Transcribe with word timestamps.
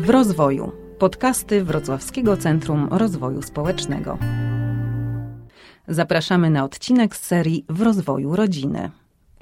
W 0.00 0.10
rozwoju. 0.10 0.72
Podcasty 0.98 1.64
Wrocławskiego 1.64 2.36
Centrum 2.36 2.88
Rozwoju 2.90 3.42
Społecznego. 3.42 4.18
Zapraszamy 5.88 6.50
na 6.50 6.64
odcinek 6.64 7.16
z 7.16 7.26
serii 7.26 7.64
W 7.68 7.82
rozwoju 7.82 8.36
rodziny. 8.36 8.90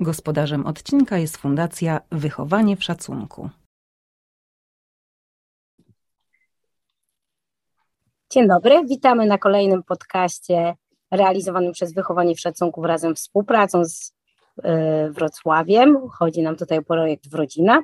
Gospodarzem 0.00 0.66
odcinka 0.66 1.18
jest 1.18 1.36
Fundacja 1.36 2.00
Wychowanie 2.12 2.76
w 2.76 2.84
Szacunku. 2.84 3.50
Dzień 8.30 8.48
dobry, 8.48 8.84
witamy 8.84 9.26
na 9.26 9.38
kolejnym 9.38 9.82
podcaście 9.82 10.74
realizowanym 11.10 11.72
przez 11.72 11.94
Wychowanie 11.94 12.34
w 12.34 12.40
Szacunku 12.40 12.82
razem 12.82 13.14
współpracą 13.14 13.84
z 13.84 14.14
y, 14.58 14.62
Wrocławiem. 15.10 16.08
Chodzi 16.08 16.42
nam 16.42 16.56
tutaj 16.56 16.78
o 16.78 16.82
projekt 16.82 17.30
w 17.30 17.34
rodzina. 17.34 17.82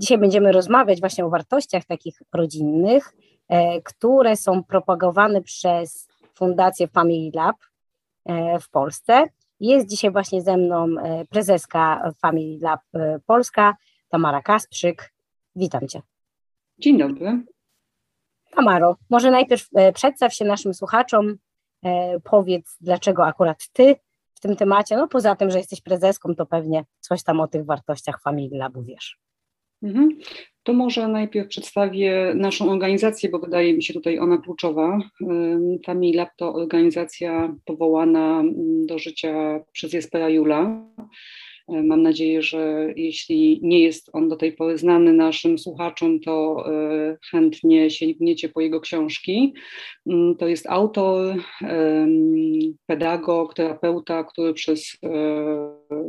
Dzisiaj 0.00 0.18
będziemy 0.18 0.52
rozmawiać 0.52 1.00
właśnie 1.00 1.24
o 1.24 1.30
wartościach 1.30 1.84
takich 1.84 2.22
rodzinnych, 2.32 3.12
e, 3.48 3.82
które 3.82 4.36
są 4.36 4.64
propagowane 4.64 5.42
przez 5.42 6.08
Fundację 6.34 6.88
Family 6.88 7.30
Lab 7.34 7.56
e, 8.24 8.58
w 8.58 8.70
Polsce. 8.70 9.24
Jest 9.60 9.88
dzisiaj 9.88 10.10
właśnie 10.10 10.42
ze 10.42 10.56
mną 10.56 10.86
e, 11.02 11.24
prezeska 11.24 12.12
Family 12.22 12.58
Lab 12.60 12.80
Polska, 13.26 13.76
Tamara 14.08 14.42
Kasprzyk. 14.42 15.12
Witam 15.56 15.88
Cię. 15.88 16.02
Dzień 16.78 16.98
dobry. 16.98 17.42
Tamaro, 18.50 18.96
może 19.10 19.30
najpierw 19.30 19.68
przedstaw 19.94 20.34
się 20.34 20.44
naszym 20.44 20.74
słuchaczom, 20.74 21.36
powiedz, 22.24 22.76
dlaczego 22.80 23.26
akurat 23.26 23.68
Ty 23.72 23.96
w 24.34 24.40
tym 24.40 24.56
temacie, 24.56 24.96
no 24.96 25.08
poza 25.08 25.36
tym, 25.36 25.50
że 25.50 25.58
jesteś 25.58 25.80
prezeską, 25.80 26.34
to 26.34 26.46
pewnie 26.46 26.84
coś 27.00 27.22
tam 27.22 27.40
o 27.40 27.48
tych 27.48 27.64
wartościach 27.64 28.22
Family 28.22 28.58
Labu 28.58 28.82
wiesz. 28.82 29.18
Mhm. 29.82 30.08
To 30.62 30.72
może 30.72 31.08
najpierw 31.08 31.48
przedstawię 31.48 32.32
naszą 32.34 32.70
organizację, 32.70 33.28
bo 33.30 33.38
wydaje 33.38 33.74
mi 33.74 33.82
się 33.82 33.94
tutaj 33.94 34.18
ona 34.18 34.38
kluczowa. 34.38 34.98
Family 35.86 36.16
Lab 36.16 36.28
to 36.36 36.54
organizacja 36.54 37.56
powołana 37.64 38.40
mm, 38.40 38.86
do 38.86 38.98
życia 38.98 39.60
przez 39.72 39.92
Jespera 39.92 40.28
Jula. 40.28 40.86
Mam 41.70 42.02
nadzieję, 42.02 42.42
że 42.42 42.92
jeśli 42.96 43.60
nie 43.62 43.80
jest 43.80 44.10
on 44.12 44.28
do 44.28 44.36
tej 44.36 44.52
pory 44.52 44.78
znany 44.78 45.12
naszym 45.12 45.58
słuchaczom, 45.58 46.20
to 46.20 46.64
e, 46.66 47.16
chętnie 47.30 47.90
sięgniecie 47.90 48.48
po 48.48 48.60
jego 48.60 48.80
książki. 48.80 49.54
Mm, 50.06 50.36
to 50.36 50.48
jest 50.48 50.66
autor, 50.66 51.36
pedagog, 52.86 53.54
terapeuta, 53.54 54.24
który 54.24 54.54
przez 54.54 54.98
e, 55.04 55.10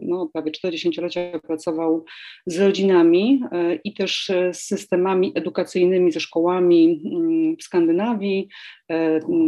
no, 0.02 0.30
prawie 0.34 0.52
40-lecia 0.52 1.40
pracował 1.40 2.06
z 2.46 2.60
rodzinami 2.60 3.44
e, 3.52 3.76
i 3.76 3.94
też 3.94 4.32
z 4.52 4.58
systemami 4.58 5.32
edukacyjnymi, 5.36 6.12
ze 6.12 6.20
szkołami 6.20 7.02
mm, 7.06 7.58
w 7.58 7.64
Skandynawii, 7.64 8.50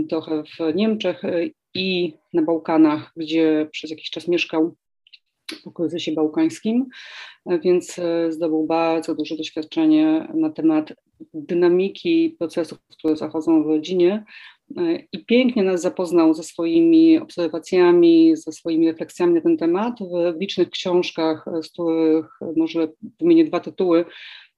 trochę 0.10 0.44
w 0.44 0.76
Niemczech 0.76 1.22
i 1.74 2.14
na 2.34 2.42
Bałkanach, 2.42 3.12
gdzie 3.16 3.68
przez 3.72 3.92
jakiś 3.92 4.10
czas 4.10 4.28
mieszkał 4.28 4.76
po 5.64 5.72
kryzysie 5.72 6.12
bałkańskim, 6.12 6.86
więc 7.46 8.00
e, 8.00 8.32
zdobył 8.32 8.66
bardzo 8.66 9.16
duże 9.16 9.36
doświadczenie 9.36 10.28
na 10.34 10.50
temat 10.50 10.94
dynamiki 11.34 12.36
procesów, 12.40 12.80
które 12.88 13.16
zachodzą 13.16 13.64
w 13.64 13.68
rodzinie 13.68 14.24
e, 14.78 15.00
i 15.12 15.26
pięknie 15.26 15.64
nas 15.64 15.82
zapoznał 15.82 16.34
ze 16.34 16.44
swoimi 16.44 17.18
obserwacjami, 17.18 18.36
ze 18.36 18.52
swoimi 18.52 18.88
refleksjami 18.88 19.34
na 19.34 19.42
ten 19.42 19.58
temat 19.58 20.00
w 20.38 20.42
licznych 20.42 20.70
książkach, 20.70 21.46
z 21.64 21.72
których 21.72 22.26
może 22.56 22.88
wymienię 23.20 23.46
dwa 23.46 23.60
tytuły. 23.60 24.06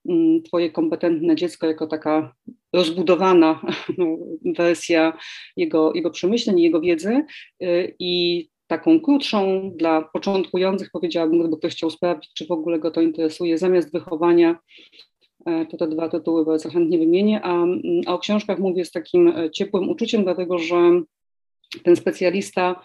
Mm, 0.09 0.43
Twoje 0.43 0.71
kompetentne 0.71 1.35
dziecko 1.35 1.67
jako 1.67 1.87
taka 1.87 2.35
rozbudowana 2.73 3.61
no, 3.97 4.17
wersja 4.57 5.17
jego, 5.57 5.93
jego 5.93 6.09
przemyśleń, 6.09 6.59
jego 6.59 6.81
wiedzy 6.81 7.25
e, 7.61 7.87
i 7.99 8.47
taką 8.67 8.99
krótszą 8.99 9.71
dla 9.75 10.01
początkujących, 10.01 10.89
powiedziałabym, 10.91 11.39
gdyby 11.39 11.57
ktoś 11.57 11.73
chciał 11.73 11.89
sprawdzić, 11.89 12.31
czy 12.33 12.45
w 12.45 12.51
ogóle 12.51 12.79
go 12.79 12.91
to 12.91 13.01
interesuje, 13.01 13.57
zamiast 13.57 13.91
wychowania, 13.91 14.59
e, 15.45 15.65
to 15.65 15.77
te 15.77 15.87
dwa 15.87 16.09
tytuły 16.09 16.45
bardzo 16.45 16.69
chętnie 16.69 16.97
wymienię, 16.97 17.41
a, 17.43 17.65
a 18.05 18.13
o 18.13 18.19
książkach 18.19 18.59
mówię 18.59 18.85
z 18.85 18.91
takim 18.91 19.27
e, 19.27 19.51
ciepłym 19.51 19.89
uczuciem, 19.89 20.23
dlatego 20.23 20.59
że 20.59 21.01
ten 21.83 21.95
specjalista 21.95 22.81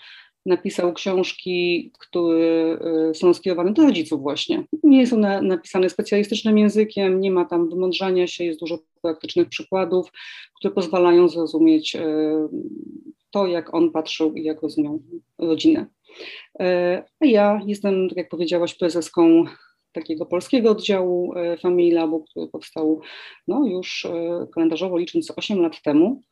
napisał 0.46 0.92
książki, 0.92 1.90
które 1.98 2.78
e, 3.10 3.14
są 3.14 3.34
skierowane 3.34 3.72
do 3.72 3.82
rodziców 3.82 4.22
właśnie. 4.22 4.64
Nie 4.82 5.06
są 5.06 5.18
na, 5.18 5.42
napisane 5.42 5.90
specjalistycznym 5.90 6.58
językiem, 6.58 7.20
nie 7.20 7.30
ma 7.30 7.44
tam 7.44 7.70
wymądrzania 7.70 8.26
się, 8.26 8.44
jest 8.44 8.60
dużo 8.60 8.78
praktycznych 9.02 9.48
przykładów, 9.48 10.12
które 10.58 10.74
pozwalają 10.74 11.28
zrozumieć 11.28 11.96
to, 13.30 13.46
jak 13.46 13.74
on 13.74 13.90
patrzył 13.90 14.34
i 14.34 14.42
jak 14.44 14.62
rozumiał 14.62 15.02
rodzinę. 15.38 15.86
E, 16.60 17.02
a 17.20 17.26
ja 17.26 17.60
jestem, 17.66 18.08
tak 18.08 18.18
jak 18.18 18.28
powiedziałaś, 18.28 18.74
prezeską 18.74 19.44
takiego 19.92 20.26
polskiego 20.26 20.70
oddziału 20.70 21.34
e, 21.36 21.56
Family 21.56 21.94
Labu, 21.94 22.24
który 22.24 22.48
powstał 22.48 23.00
no, 23.48 23.66
już 23.66 24.04
e, 24.04 24.46
kalendarzowo 24.54 24.98
licząc 24.98 25.32
8 25.36 25.62
lat 25.62 25.82
temu 25.82 26.22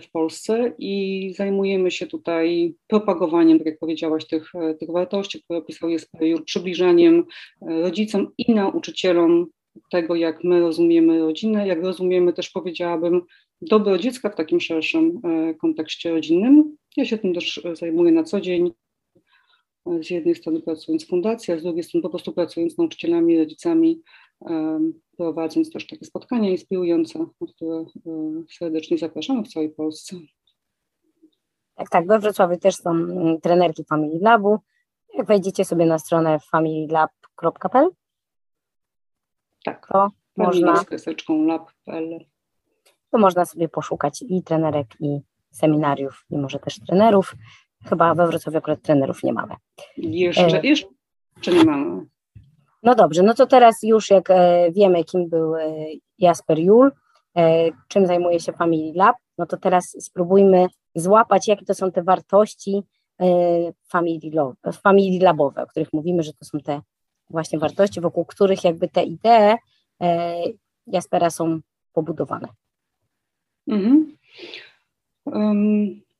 w 0.00 0.10
Polsce 0.10 0.72
i 0.78 1.32
zajmujemy 1.36 1.90
się 1.90 2.06
tutaj 2.06 2.74
propagowaniem, 2.86 3.58
tak 3.58 3.66
jak 3.66 3.78
powiedziałaś, 3.78 4.26
tych, 4.26 4.52
tych 4.80 4.90
wartości, 4.90 5.42
które 5.42 5.58
opisał 5.58 5.90
jest 5.90 6.10
przybliżaniem 6.44 7.24
rodzicom 7.60 8.28
i 8.38 8.54
nauczycielom 8.54 9.46
tego, 9.90 10.14
jak 10.14 10.44
my 10.44 10.60
rozumiemy 10.60 11.18
rodzinę, 11.18 11.66
jak 11.66 11.82
rozumiemy 11.82 12.32
też, 12.32 12.50
powiedziałabym, 12.50 13.22
dobro 13.68 13.98
dziecka 13.98 14.30
w 14.30 14.34
takim 14.34 14.60
szerszym 14.60 15.20
e, 15.24 15.54
kontekście 15.54 16.10
rodzinnym. 16.10 16.76
Ja 16.96 17.04
się 17.04 17.18
tym 17.18 17.34
też 17.34 17.62
zajmuję 17.72 18.12
na 18.12 18.24
co 18.24 18.40
dzień. 18.40 18.72
Z 20.00 20.10
jednej 20.10 20.34
strony 20.34 20.60
pracując 20.60 21.04
w 21.04 21.08
fundacji, 21.08 21.54
a 21.54 21.58
z 21.58 21.62
drugiej 21.62 21.82
strony 21.82 22.02
po 22.02 22.08
prostu 22.08 22.32
pracując 22.32 22.74
z 22.74 22.78
nauczycielami, 22.78 23.38
rodzicami, 23.38 24.02
prowadząc 25.16 25.70
też 25.70 25.86
takie 25.86 26.04
spotkania 26.04 26.50
inspirujące, 26.50 27.18
na 27.18 27.26
które 27.54 27.76
e, 27.76 27.84
serdecznie 28.50 28.98
zapraszamy 28.98 29.42
w 29.42 29.48
całej 29.48 29.70
Polsce. 29.70 30.16
Tak, 31.74 31.88
tak, 31.88 32.06
we 32.06 32.18
Wrocławiu 32.18 32.56
też 32.56 32.74
są 32.74 32.90
mm, 32.90 33.40
trenerki 33.40 33.84
Family 33.84 34.18
Labu. 34.22 34.58
Jak 35.14 35.26
wejdziecie 35.26 35.64
sobie 35.64 35.86
na 35.86 35.98
stronę 35.98 36.38
familylab.pl, 36.50 37.90
tak, 39.64 39.86
to 39.92 40.10
można... 40.36 40.76
z 40.76 41.06
lab.pl 41.28 42.33
to 43.14 43.18
można 43.18 43.44
sobie 43.44 43.68
poszukać 43.68 44.24
i 44.28 44.42
trenerek, 44.42 44.86
i 45.00 45.20
seminariów, 45.50 46.24
i 46.30 46.38
może 46.38 46.58
też 46.58 46.80
trenerów. 46.80 47.34
Chyba 47.84 48.14
we 48.14 48.26
Wrocławiu 48.26 48.58
akurat 48.58 48.82
trenerów 48.82 49.22
nie 49.22 49.32
mamy. 49.32 49.54
Jeszcze, 49.96 50.60
jeszcze 50.60 51.52
nie 51.52 51.64
mamy. 51.64 52.06
No 52.82 52.94
dobrze, 52.94 53.22
no 53.22 53.34
to 53.34 53.46
teraz 53.46 53.82
już 53.82 54.10
jak 54.10 54.30
e, 54.30 54.72
wiemy, 54.72 55.04
kim 55.04 55.28
był 55.28 55.54
e, 55.54 55.74
Jasper 56.18 56.58
Jul, 56.58 56.90
e, 57.36 57.70
czym 57.88 58.06
zajmuje 58.06 58.40
się 58.40 58.52
Family 58.52 58.92
Lab, 58.94 59.16
no 59.38 59.46
to 59.46 59.56
teraz 59.56 59.96
spróbujmy 60.00 60.66
złapać, 60.94 61.48
jakie 61.48 61.64
to 61.64 61.74
są 61.74 61.92
te 61.92 62.02
wartości 62.02 62.82
family, 63.88 64.30
family 64.82 65.24
labowe, 65.24 65.62
o 65.62 65.66
których 65.66 65.92
mówimy, 65.92 66.22
że 66.22 66.32
to 66.32 66.44
są 66.44 66.58
te 66.58 66.80
właśnie 67.30 67.58
wartości, 67.58 68.00
wokół 68.00 68.24
których 68.24 68.64
jakby 68.64 68.88
te 68.88 69.02
idee 69.02 69.56
Jaspera 70.86 71.30
są 71.30 71.60
pobudowane. 71.92 72.48
Mhm. 73.66 74.16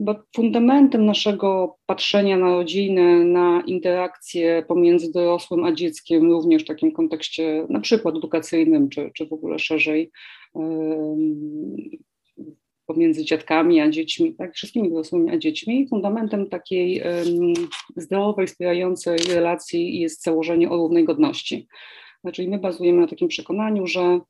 Bo 0.00 0.15
fundamentem 0.37 1.06
naszego 1.06 1.77
patrzenia 1.87 2.37
na 2.37 2.49
rodzinę, 2.49 3.25
na 3.25 3.62
interakcję 3.66 4.65
pomiędzy 4.69 5.12
dorosłym 5.12 5.65
a 5.65 5.72
dzieckiem, 5.72 6.31
również 6.31 6.62
w 6.62 6.66
takim 6.66 6.93
kontekście 6.93 7.66
na 7.69 7.81
przykład 7.81 8.16
edukacyjnym, 8.16 8.88
czy, 8.88 9.10
czy 9.15 9.27
w 9.27 9.32
ogóle 9.32 9.59
szerzej, 9.59 10.11
pomiędzy 12.87 13.25
dziadkami 13.25 13.81
a 13.81 13.91
dziećmi, 13.91 14.35
tak, 14.35 14.55
wszystkimi 14.55 14.91
dorosłymi 14.91 15.31
a 15.31 15.38
dziećmi, 15.38 15.88
fundamentem 15.88 16.49
takiej 16.49 17.02
zdrowej, 17.96 18.46
wspierającej 18.46 19.19
relacji 19.35 20.00
jest 20.00 20.23
założenie 20.23 20.70
o 20.70 20.76
równej 20.76 21.05
godności. 21.05 21.67
Znaczy 22.20 22.49
my 22.49 22.58
bazujemy 22.58 23.00
na 23.00 23.06
takim 23.06 23.29
przekonaniu, 23.29 23.87
że 23.87 24.20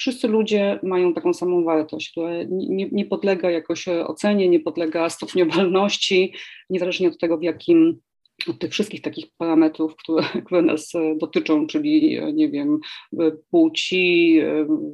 wszyscy 0.00 0.28
ludzie 0.28 0.80
mają 0.82 1.14
taką 1.14 1.34
samą 1.34 1.64
wartość, 1.64 2.10
która 2.10 2.30
nie, 2.48 2.88
nie 2.92 3.04
podlega 3.04 3.50
jakoś 3.50 3.88
ocenie, 3.88 4.48
nie 4.48 4.60
podlega 4.60 5.10
stopniowalności, 5.10 6.32
niezależnie 6.70 7.08
od 7.08 7.18
tego, 7.18 7.38
w 7.38 7.42
jakim 7.42 8.00
od 8.48 8.58
tych 8.58 8.70
wszystkich 8.70 9.02
takich 9.02 9.26
parametrów, 9.38 9.96
które, 9.96 10.22
które 10.46 10.62
nas 10.62 10.94
e, 10.94 11.16
dotyczą, 11.16 11.66
czyli 11.66 12.16
e, 12.16 12.32
nie 12.32 12.48
wiem, 12.48 12.80
e, 13.20 13.30
płci, 13.50 14.40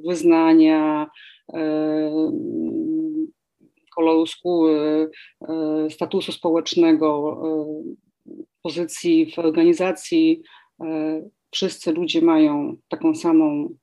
wyznania, 0.07 1.07
koloru 3.95 4.27
skóry, 4.27 5.11
statusu 5.91 6.33
społecznego, 6.33 7.43
pozycji 8.63 9.33
w 9.33 9.39
organizacji. 9.39 10.43
Wszyscy 11.51 11.93
ludzie 11.93 12.23
mają 12.23 12.77
taką 12.89 13.15
samą 13.15 13.75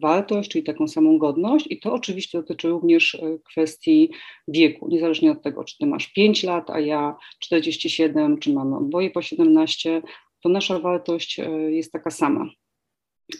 wartość, 0.00 0.50
czyli 0.50 0.64
taką 0.64 0.88
samą 0.88 1.18
godność 1.18 1.66
i 1.70 1.80
to 1.80 1.92
oczywiście 1.92 2.38
dotyczy 2.38 2.68
również 2.68 3.14
e, 3.14 3.38
kwestii 3.44 4.10
wieku, 4.48 4.88
niezależnie 4.88 5.32
od 5.32 5.42
tego, 5.42 5.64
czy 5.64 5.78
ty 5.78 5.86
masz 5.86 6.12
5 6.12 6.42
lat, 6.42 6.70
a 6.70 6.80
ja 6.80 7.16
47, 7.38 8.38
czy 8.38 8.52
mamy 8.52 8.76
oboje 8.76 9.10
po 9.10 9.22
17, 9.22 10.02
to 10.42 10.48
nasza 10.48 10.78
wartość 10.78 11.40
e, 11.40 11.50
jest 11.50 11.92
taka 11.92 12.10
sama. 12.10 12.48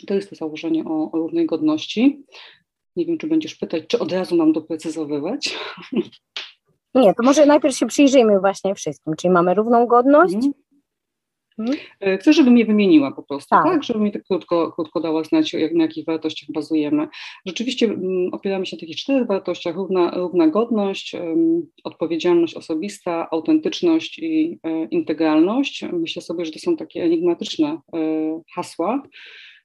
To 0.07 0.15
jest 0.15 0.31
to 0.31 0.37
założenie 0.37 0.85
o, 0.85 1.11
o 1.13 1.19
równej 1.19 1.47
godności. 1.47 2.23
Nie 2.97 3.07
wiem, 3.07 3.19
czy 3.19 3.27
będziesz 3.27 3.55
pytać, 3.55 3.85
czy 3.89 3.99
od 3.99 4.13
razu 4.13 4.37
mam 4.37 4.53
doprecyzowywać. 4.53 5.57
Nie, 6.95 7.15
to 7.15 7.23
może 7.23 7.47
najpierw 7.47 7.77
się 7.77 7.87
przyjrzyjmy 7.87 8.41
właśnie 8.41 8.75
wszystkim, 8.75 9.15
czyli 9.17 9.33
mamy 9.33 9.55
równą 9.55 9.87
godność, 9.87 10.35
mhm. 10.35 10.53
Mhm. 11.59 11.79
E, 12.01 12.19
chcę, 12.19 12.33
żebym 12.33 12.59
je 12.59 12.65
wymieniła 12.65 13.13
po 13.13 13.23
prostu, 13.23 13.49
tak, 13.51 13.65
tak 13.65 13.85
żeby 13.85 14.01
mi 14.01 14.13
tak 14.13 14.25
krótko, 14.25 14.73
krótko 14.73 15.01
dała 15.01 15.25
znać, 15.25 15.53
jak, 15.53 15.75
na 15.75 15.83
jakich 15.83 16.05
wartościach 16.05 16.53
bazujemy. 16.53 17.09
Rzeczywiście 17.47 17.97
opieramy 18.33 18.67
się 18.67 18.77
na 18.77 18.81
takich 18.81 18.97
czterech 18.97 19.27
wartościach, 19.27 19.77
równa, 19.77 20.11
równa 20.11 20.49
godność, 20.49 21.17
odpowiedzialność 21.85 22.55
osobista, 22.55 23.29
autentyczność 23.31 24.19
i 24.19 24.59
e, 24.63 24.85
integralność. 24.85 25.85
Myślę 25.93 26.23
sobie, 26.23 26.45
że 26.45 26.53
to 26.53 26.59
są 26.59 26.77
takie 26.77 27.03
enigmatyczne 27.03 27.69
e, 27.69 28.43
hasła, 28.55 29.03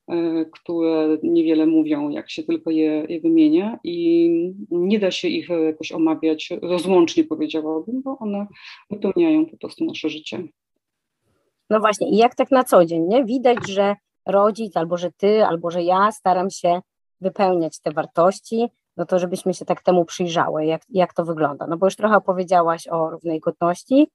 e, 0.07 0.45
które 0.51 1.17
niewiele 1.23 1.65
mówią, 1.65 2.09
jak 2.09 2.31
się 2.31 2.43
tylko 2.43 2.71
je, 2.71 3.05
je 3.09 3.21
wymienia 3.21 3.79
i 3.83 4.29
nie 4.71 4.99
da 4.99 5.11
się 5.11 5.27
ich 5.27 5.49
jakoś 5.49 5.91
omawiać 5.91 6.49
rozłącznie, 6.61 7.23
powiedziałabym, 7.23 8.01
bo 8.01 8.17
one 8.19 8.47
wypełniają 8.89 9.45
po 9.45 9.57
prostu 9.57 9.85
nasze 9.85 10.09
życie. 10.09 10.43
No 11.73 11.79
właśnie, 11.79 12.09
i 12.09 12.17
jak 12.17 12.35
tak 12.35 12.51
na 12.51 12.63
co 12.63 12.85
dzień, 12.85 13.03
nie? 13.07 13.25
Widać, 13.25 13.57
że 13.69 13.95
rodzic, 14.25 14.77
albo 14.77 14.97
że 14.97 15.11
ty, 15.11 15.45
albo 15.45 15.71
że 15.71 15.83
ja 15.83 16.11
staram 16.11 16.49
się 16.49 16.81
wypełniać 17.21 17.79
te 17.79 17.91
wartości, 17.91 18.69
no 18.97 19.05
to 19.05 19.19
żebyśmy 19.19 19.53
się 19.53 19.65
tak 19.65 19.81
temu 19.81 20.05
przyjrzały, 20.05 20.65
jak, 20.65 20.81
jak 20.89 21.13
to 21.13 21.25
wygląda. 21.25 21.67
No 21.67 21.77
bo 21.77 21.87
już 21.87 21.95
trochę 21.95 22.15
opowiedziałaś 22.15 22.87
o 22.87 23.09
równej 23.09 23.39
godności, 23.39 24.11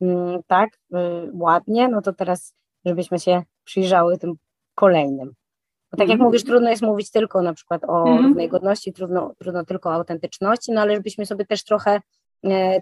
mm, 0.00 0.40
tak, 0.46 0.70
y, 0.94 0.96
ładnie, 1.32 1.88
no 1.88 2.02
to 2.02 2.12
teraz 2.12 2.54
żebyśmy 2.84 3.18
się 3.18 3.42
przyjrzały 3.64 4.18
tym 4.18 4.34
kolejnym. 4.74 5.32
Bo 5.92 5.96
tak 5.96 6.08
jak 6.08 6.16
mm. 6.16 6.26
mówisz, 6.26 6.44
trudno 6.44 6.70
jest 6.70 6.82
mówić 6.82 7.10
tylko 7.10 7.42
na 7.42 7.54
przykład 7.54 7.84
o 7.84 8.06
mm. 8.06 8.24
równej 8.24 8.48
godności, 8.48 8.92
trudno, 8.92 9.34
trudno 9.38 9.64
tylko 9.64 9.88
o 9.88 9.92
autentyczności, 9.92 10.72
no 10.72 10.80
ale 10.80 10.94
żebyśmy 10.94 11.26
sobie 11.26 11.46
też 11.46 11.64
trochę 11.64 12.00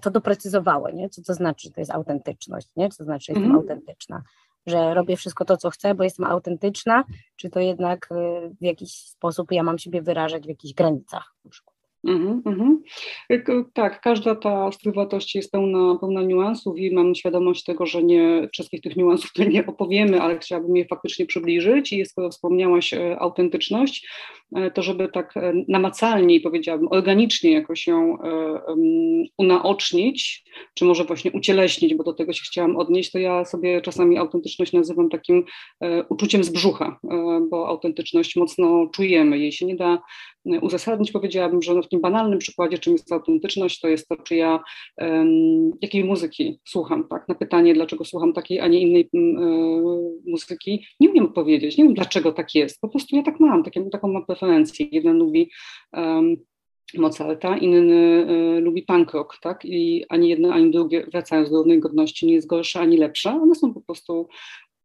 to 0.02 0.10
doprecyzowały, 0.10 0.92
nie? 0.92 1.08
co 1.08 1.22
to 1.22 1.34
znaczy, 1.34 1.68
że 1.68 1.74
to 1.74 1.80
jest 1.80 1.90
autentyczność, 1.90 2.68
nie? 2.76 2.88
co 2.88 2.98
to 2.98 3.04
znaczy, 3.04 3.24
że 3.24 3.32
jestem 3.32 3.44
mhm. 3.44 3.62
autentyczna, 3.62 4.22
że 4.66 4.94
robię 4.94 5.16
wszystko 5.16 5.44
to, 5.44 5.56
co 5.56 5.70
chcę, 5.70 5.94
bo 5.94 6.04
jestem 6.04 6.26
autentyczna, 6.26 7.04
czy 7.36 7.50
to 7.50 7.60
jednak 7.60 8.08
e, 8.10 8.50
w 8.60 8.64
jakiś 8.64 8.92
sposób 8.92 9.52
ja 9.52 9.62
mam 9.62 9.78
siebie 9.78 10.02
wyrażać 10.02 10.44
w 10.44 10.48
jakichś 10.48 10.74
granicach 10.74 11.34
na 11.44 11.50
przykład. 11.50 11.76
Mm 12.06 12.42
-hmm. 12.42 12.76
Tak, 13.72 14.00
każda 14.00 14.34
ta 14.34 14.72
styl 14.72 14.92
wartości 14.92 15.38
jest 15.38 15.52
pełna, 15.52 15.96
pełna 16.00 16.22
niuansów 16.22 16.78
i 16.78 16.94
mam 16.94 17.14
świadomość 17.14 17.64
tego, 17.64 17.86
że 17.86 18.02
nie 18.02 18.48
wszystkich 18.52 18.80
tych 18.80 18.96
niuansów 18.96 19.32
tutaj 19.32 19.52
nie 19.52 19.66
opowiemy, 19.66 20.22
ale 20.22 20.38
chciałabym 20.38 20.76
je 20.76 20.84
faktycznie 20.84 21.26
przybliżyć 21.26 21.92
i 21.92 22.06
skoro 22.06 22.30
wspomniałaś 22.30 22.92
e, 22.92 23.18
autentyczność, 23.18 24.06
e, 24.06 24.45
to 24.74 24.82
żeby 24.82 25.08
tak 25.08 25.36
e, 25.36 25.52
namacalniej, 25.68 26.40
powiedziałabym, 26.40 26.88
organicznie 26.90 27.52
jakoś 27.52 27.86
ją 27.86 28.18
unaocznić, 29.38 30.44
czy 30.74 30.84
może 30.84 31.04
właśnie 31.04 31.32
ucieleśnić, 31.32 31.94
bo 31.94 32.04
do 32.04 32.12
tego 32.12 32.32
się 32.32 32.42
chciałam 32.44 32.76
odnieść, 32.76 33.12
to 33.12 33.18
ja 33.18 33.44
sobie 33.44 33.80
czasami 33.80 34.18
autentyczność 34.18 34.72
nazywam 34.72 35.08
takim 35.08 35.44
uczuciem 36.08 36.44
z 36.44 36.50
brzucha, 36.50 36.98
bo 37.50 37.68
autentyczność 37.68 38.36
mocno 38.36 38.88
czujemy, 38.94 39.38
jej 39.38 39.52
się 39.52 39.66
nie 39.66 39.76
da 39.76 39.98
uzasadnić, 40.62 41.12
powiedziałabym, 41.12 41.62
że 41.62 41.74
no 41.74 41.80
w 41.82 41.84
takim 41.84 42.00
banalnym 42.00 42.38
przykładzie, 42.38 42.78
czym 42.78 42.92
jest 42.92 43.12
autentyczność, 43.12 43.80
to 43.80 43.88
jest 43.88 44.08
to, 44.08 44.16
czy 44.16 44.36
ja 44.36 44.60
jakiej 45.82 46.04
muzyki 46.04 46.60
słucham, 46.64 47.08
tak? 47.08 47.28
Na 47.28 47.34
pytanie, 47.34 47.74
dlaczego 47.74 48.04
słucham 48.04 48.32
takiej, 48.32 48.60
a 48.60 48.68
nie 48.68 48.80
innej 48.80 49.10
muzyki, 50.26 50.86
nie 51.00 51.10
umiem 51.10 51.24
odpowiedzieć, 51.24 51.78
nie 51.78 51.84
wiem, 51.84 51.94
dlaczego 51.94 52.32
tak 52.32 52.54
jest. 52.54 52.80
Po 52.80 52.88
prostu 52.88 53.16
ja 53.16 53.22
tak 53.22 53.40
mam, 53.40 53.64
takie, 53.64 53.90
taką 53.90 54.08
mam 54.08 54.26
Jeden 54.92 55.18
lubi 55.18 55.50
um, 55.92 56.36
Mozarta, 56.94 57.58
inny 57.58 58.26
y, 58.58 58.60
lubi 58.60 58.82
punk 58.82 59.12
rock, 59.12 59.38
tak? 59.40 59.64
I 59.64 60.04
ani 60.08 60.28
jedno, 60.28 60.52
ani 60.52 60.70
drugie, 60.70 61.06
wracając 61.06 61.50
do 61.50 61.56
równej 61.56 61.80
godności, 61.80 62.26
nie 62.26 62.34
jest 62.34 62.46
gorsze 62.46 62.80
ani 62.80 62.96
lepsze. 62.96 63.30
One 63.30 63.54
są 63.54 63.74
po 63.74 63.80
prostu 63.80 64.28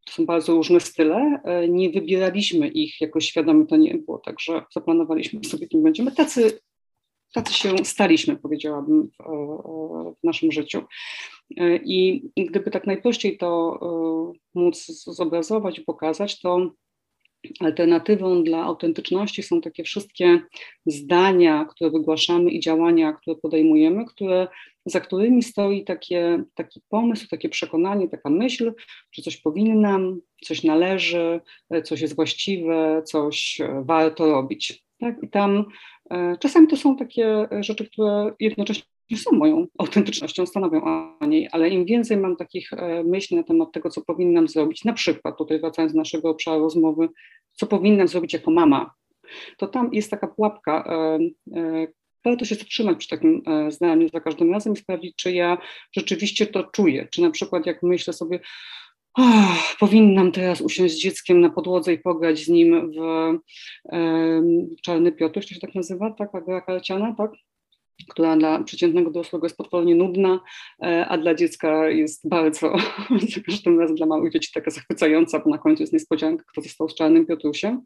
to 0.05 0.13
są 0.13 0.25
bardzo 0.25 0.53
różne 0.53 0.79
style. 0.79 1.41
E, 1.43 1.67
nie 1.69 1.89
wybieraliśmy 1.89 2.67
ich 2.67 3.01
jakoś 3.01 3.25
świadomie, 3.25 3.65
to 3.65 3.75
nie 3.75 3.97
było 3.97 4.17
tak, 4.17 4.39
że 4.39 4.63
zaplanowaliśmy 4.73 5.43
sobie, 5.43 5.67
kim 5.67 5.83
będziemy. 5.83 6.11
Tacy, 6.11 6.59
tacy 7.33 7.53
się 7.53 7.75
staliśmy, 7.83 8.35
powiedziałabym, 8.37 9.09
w, 9.19 9.23
w 10.21 10.23
naszym 10.23 10.51
życiu. 10.51 10.83
E, 11.57 11.75
I 11.75 12.29
gdyby 12.37 12.71
tak 12.71 12.87
najprościej 12.87 13.37
to 13.37 13.79
móc 14.53 14.85
zobrazować 15.05 15.79
pokazać, 15.79 16.41
to 16.41 16.71
alternatywą 17.59 18.43
dla 18.43 18.63
autentyczności 18.63 19.43
są 19.43 19.61
takie 19.61 19.83
wszystkie 19.83 20.39
zdania, 20.85 21.65
które 21.65 21.91
wygłaszamy 21.91 22.51
i 22.51 22.59
działania, 22.59 23.13
które 23.13 23.35
podejmujemy, 23.35 24.05
które, 24.05 24.47
za 24.85 24.99
którymi 24.99 25.43
stoi 25.43 25.83
takie, 25.83 26.43
taki 26.55 26.81
pomysł, 26.89 27.27
takie 27.29 27.49
przekonanie, 27.49 28.09
taka 28.09 28.29
myśl, 28.29 28.73
że 29.11 29.21
coś 29.21 29.37
powinnam, 29.37 30.21
coś 30.43 30.63
należy, 30.63 31.39
coś 31.83 32.01
jest 32.01 32.15
właściwe, 32.15 33.01
coś 33.05 33.59
warto 33.81 34.25
robić. 34.31 34.83
Tak? 34.99 35.15
I 35.23 35.29
tam 35.29 35.65
e, 36.09 36.37
czasami 36.39 36.67
to 36.67 36.77
są 36.77 36.95
takie 36.95 37.47
rzeczy, 37.59 37.85
które 37.85 38.33
jednocześnie 38.39 38.83
są 39.17 39.37
moją 39.37 39.67
autentycznością, 39.79 40.45
stanowią 40.45 40.83
o 41.19 41.25
niej, 41.25 41.49
ale 41.51 41.69
im 41.69 41.85
więcej 41.85 42.17
mam 42.17 42.35
takich 42.35 42.73
e, 42.73 43.03
myśli 43.03 43.37
na 43.37 43.43
temat 43.43 43.71
tego, 43.71 43.89
co 43.89 44.01
powinnam 44.01 44.47
zrobić, 44.47 44.85
na 44.85 44.93
przykład 44.93 45.37
tutaj 45.37 45.59
wracając 45.59 45.93
do 45.93 45.97
naszego 45.97 46.29
obszaru 46.29 46.63
rozmowy, 46.63 47.09
co 47.51 47.67
powinnam 47.67 48.07
zrobić 48.07 48.33
jako 48.33 48.51
mama, 48.51 48.91
to 49.57 49.67
tam 49.67 49.93
jest 49.93 50.11
taka 50.11 50.27
pułapka. 50.27 50.83
E, 50.87 51.19
e, 51.59 51.87
warto 52.25 52.45
się 52.45 52.55
zatrzymać 52.55 52.97
przy 52.97 53.09
takim 53.09 53.41
zdaniu 53.69 54.09
za 54.09 54.19
każdym 54.19 54.51
razem 54.51 54.73
i 54.73 54.77
sprawdzić, 54.77 55.15
czy 55.15 55.31
ja 55.31 55.57
rzeczywiście 55.91 56.47
to 56.47 56.63
czuję. 56.63 57.07
Czy 57.11 57.21
na 57.21 57.31
przykład 57.31 57.65
jak 57.65 57.83
myślę 57.83 58.13
sobie, 58.13 58.39
oh, 59.13 59.57
powinnam 59.79 60.31
teraz 60.31 60.61
usiąść 60.61 60.93
z 60.93 60.97
dzieckiem 60.97 61.41
na 61.41 61.49
podłodze 61.49 61.93
i 61.93 61.99
pograć 61.99 62.39
z 62.39 62.47
nim 62.47 62.91
w 62.91 64.81
Czarny 64.81 65.11
Piotr, 65.11 65.33
to 65.33 65.47
się 65.47 65.59
tak 65.59 65.75
nazywa, 65.75 66.11
tak, 66.11 66.29
gra 66.45 66.61
karciana, 66.61 67.15
tak? 67.17 67.31
Która 68.09 68.37
dla 68.37 68.63
przeciętnego 68.63 69.11
dorosłego 69.11 69.45
jest 69.45 69.57
potwornie 69.57 69.95
nudna, 69.95 70.39
e, 70.83 71.05
a 71.07 71.17
dla 71.17 71.35
dziecka 71.35 71.89
jest 71.89 72.29
bardzo, 72.29 72.73
za 73.35 73.41
każdym 73.45 73.79
razem 73.79 73.95
dla 73.95 74.05
małych 74.05 74.33
dzieci 74.33 74.51
taka 74.53 74.71
zachwycająca, 74.71 75.39
bo 75.39 75.49
na 75.49 75.57
końcu 75.57 75.83
jest 75.83 75.93
niespodzianka, 75.93 76.43
kto 76.51 76.61
został 76.61 76.89
z 76.89 76.95
czarnym 76.95 77.25
Piotrusiem. 77.25 77.81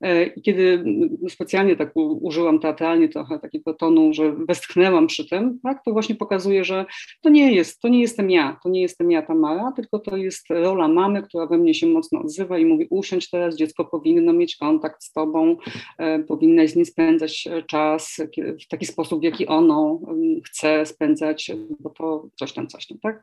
E, 0.00 0.26
I 0.26 0.42
kiedy 0.42 0.84
specjalnie 1.28 1.76
tak 1.76 1.92
użyłam 1.96 2.60
teatralnie 2.60 3.08
trochę 3.08 3.38
takiego 3.38 3.74
tonu, 3.74 4.14
że 4.14 4.32
westchnęłam 4.32 5.06
przy 5.06 5.28
tym, 5.28 5.60
tak, 5.62 5.84
to 5.84 5.92
właśnie 5.92 6.14
pokazuje, 6.14 6.64
że 6.64 6.86
to 7.22 7.30
nie 7.30 7.52
jest, 7.52 7.80
to 7.80 7.88
nie 7.88 8.00
jestem 8.00 8.30
ja, 8.30 8.58
to 8.62 8.68
nie 8.68 8.82
jestem 8.82 9.10
ja 9.10 9.22
Tamara, 9.22 9.72
tylko 9.72 9.98
to 9.98 10.16
jest 10.16 10.46
rola 10.50 10.88
mamy, 10.88 11.22
która 11.22 11.46
we 11.46 11.58
mnie 11.58 11.74
się 11.74 11.86
mocno 11.86 12.20
odzywa 12.20 12.58
i 12.58 12.64
mówi 12.64 12.86
usiądź 12.90 13.30
teraz, 13.30 13.56
dziecko 13.56 13.84
powinno 13.84 14.32
mieć 14.32 14.56
kontakt 14.56 15.04
z 15.04 15.12
tobą, 15.12 15.56
e, 15.98 16.18
powinnaś 16.18 16.70
z 16.70 16.76
nim 16.76 16.84
spędzać 16.84 17.48
czas 17.66 18.16
w 18.64 18.68
taki 18.68 18.86
sposób, 18.86 19.20
w 19.20 19.24
jaki 19.24 19.37
ono 19.46 20.00
chce 20.46 20.86
spędzać, 20.86 21.50
bo 21.80 21.90
to 21.90 22.28
coś 22.36 22.52
tam, 22.52 22.68
coś 22.68 22.86
tam, 22.86 22.98
tak? 22.98 23.22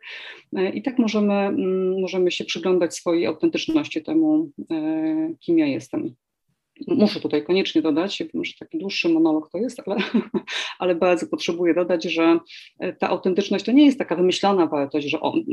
E, 0.56 0.70
I 0.70 0.82
tak 0.82 1.00
możemy, 1.00 1.34
mm, 1.34 2.02
możemy 2.02 2.32
się 2.32 2.46
przyglądać 2.46 2.96
swojej 2.96 3.26
autentyczności 3.26 4.04
temu, 4.04 4.50
e, 4.72 5.34
kim 5.40 5.60
ja 5.60 5.66
jestem 5.66 6.16
muszę 6.88 7.20
tutaj 7.20 7.44
koniecznie 7.44 7.82
dodać, 7.82 8.24
wiem, 8.34 8.46
że 8.46 8.54
taki 8.60 8.78
dłuższy 8.78 9.10
monolog 9.10 9.50
to 9.52 9.58
jest, 9.58 9.82
ale, 9.86 9.98
ale 10.80 10.96
bardzo 10.96 11.28
potrzebuję 11.28 11.74
dodać, 11.74 12.04
że 12.04 12.40
e, 12.80 12.94
ta 12.94 13.10
autentyczność 13.10 13.66
to 13.66 13.72
nie 13.72 13.86
jest 13.86 14.00
taka 14.00 14.16
wymyślona 14.16 14.68
wartość, 14.68 15.10
że 15.10 15.20
on, 15.20 15.44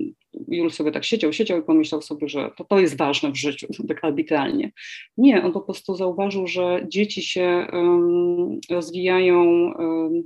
Jul 0.48 0.70
sobie 0.70 0.92
tak 0.92 1.04
siedział, 1.04 1.32
siedział 1.32 1.58
i 1.58 1.62
pomyślał 1.62 2.02
sobie, 2.02 2.28
że 2.28 2.50
to, 2.56 2.64
to 2.64 2.78
jest 2.80 2.96
ważne 2.96 3.30
w 3.30 3.36
życiu, 3.36 3.66
tak 3.88 4.04
arbitralnie. 4.04 4.72
Nie, 5.16 5.44
on 5.44 5.52
po 5.52 5.60
prostu 5.60 5.94
zauważył, 5.94 6.46
że 6.46 6.86
dzieci 6.88 7.22
się 7.22 7.66
um, 7.72 8.60
rozwijają 8.70 9.44
um, 9.72 10.22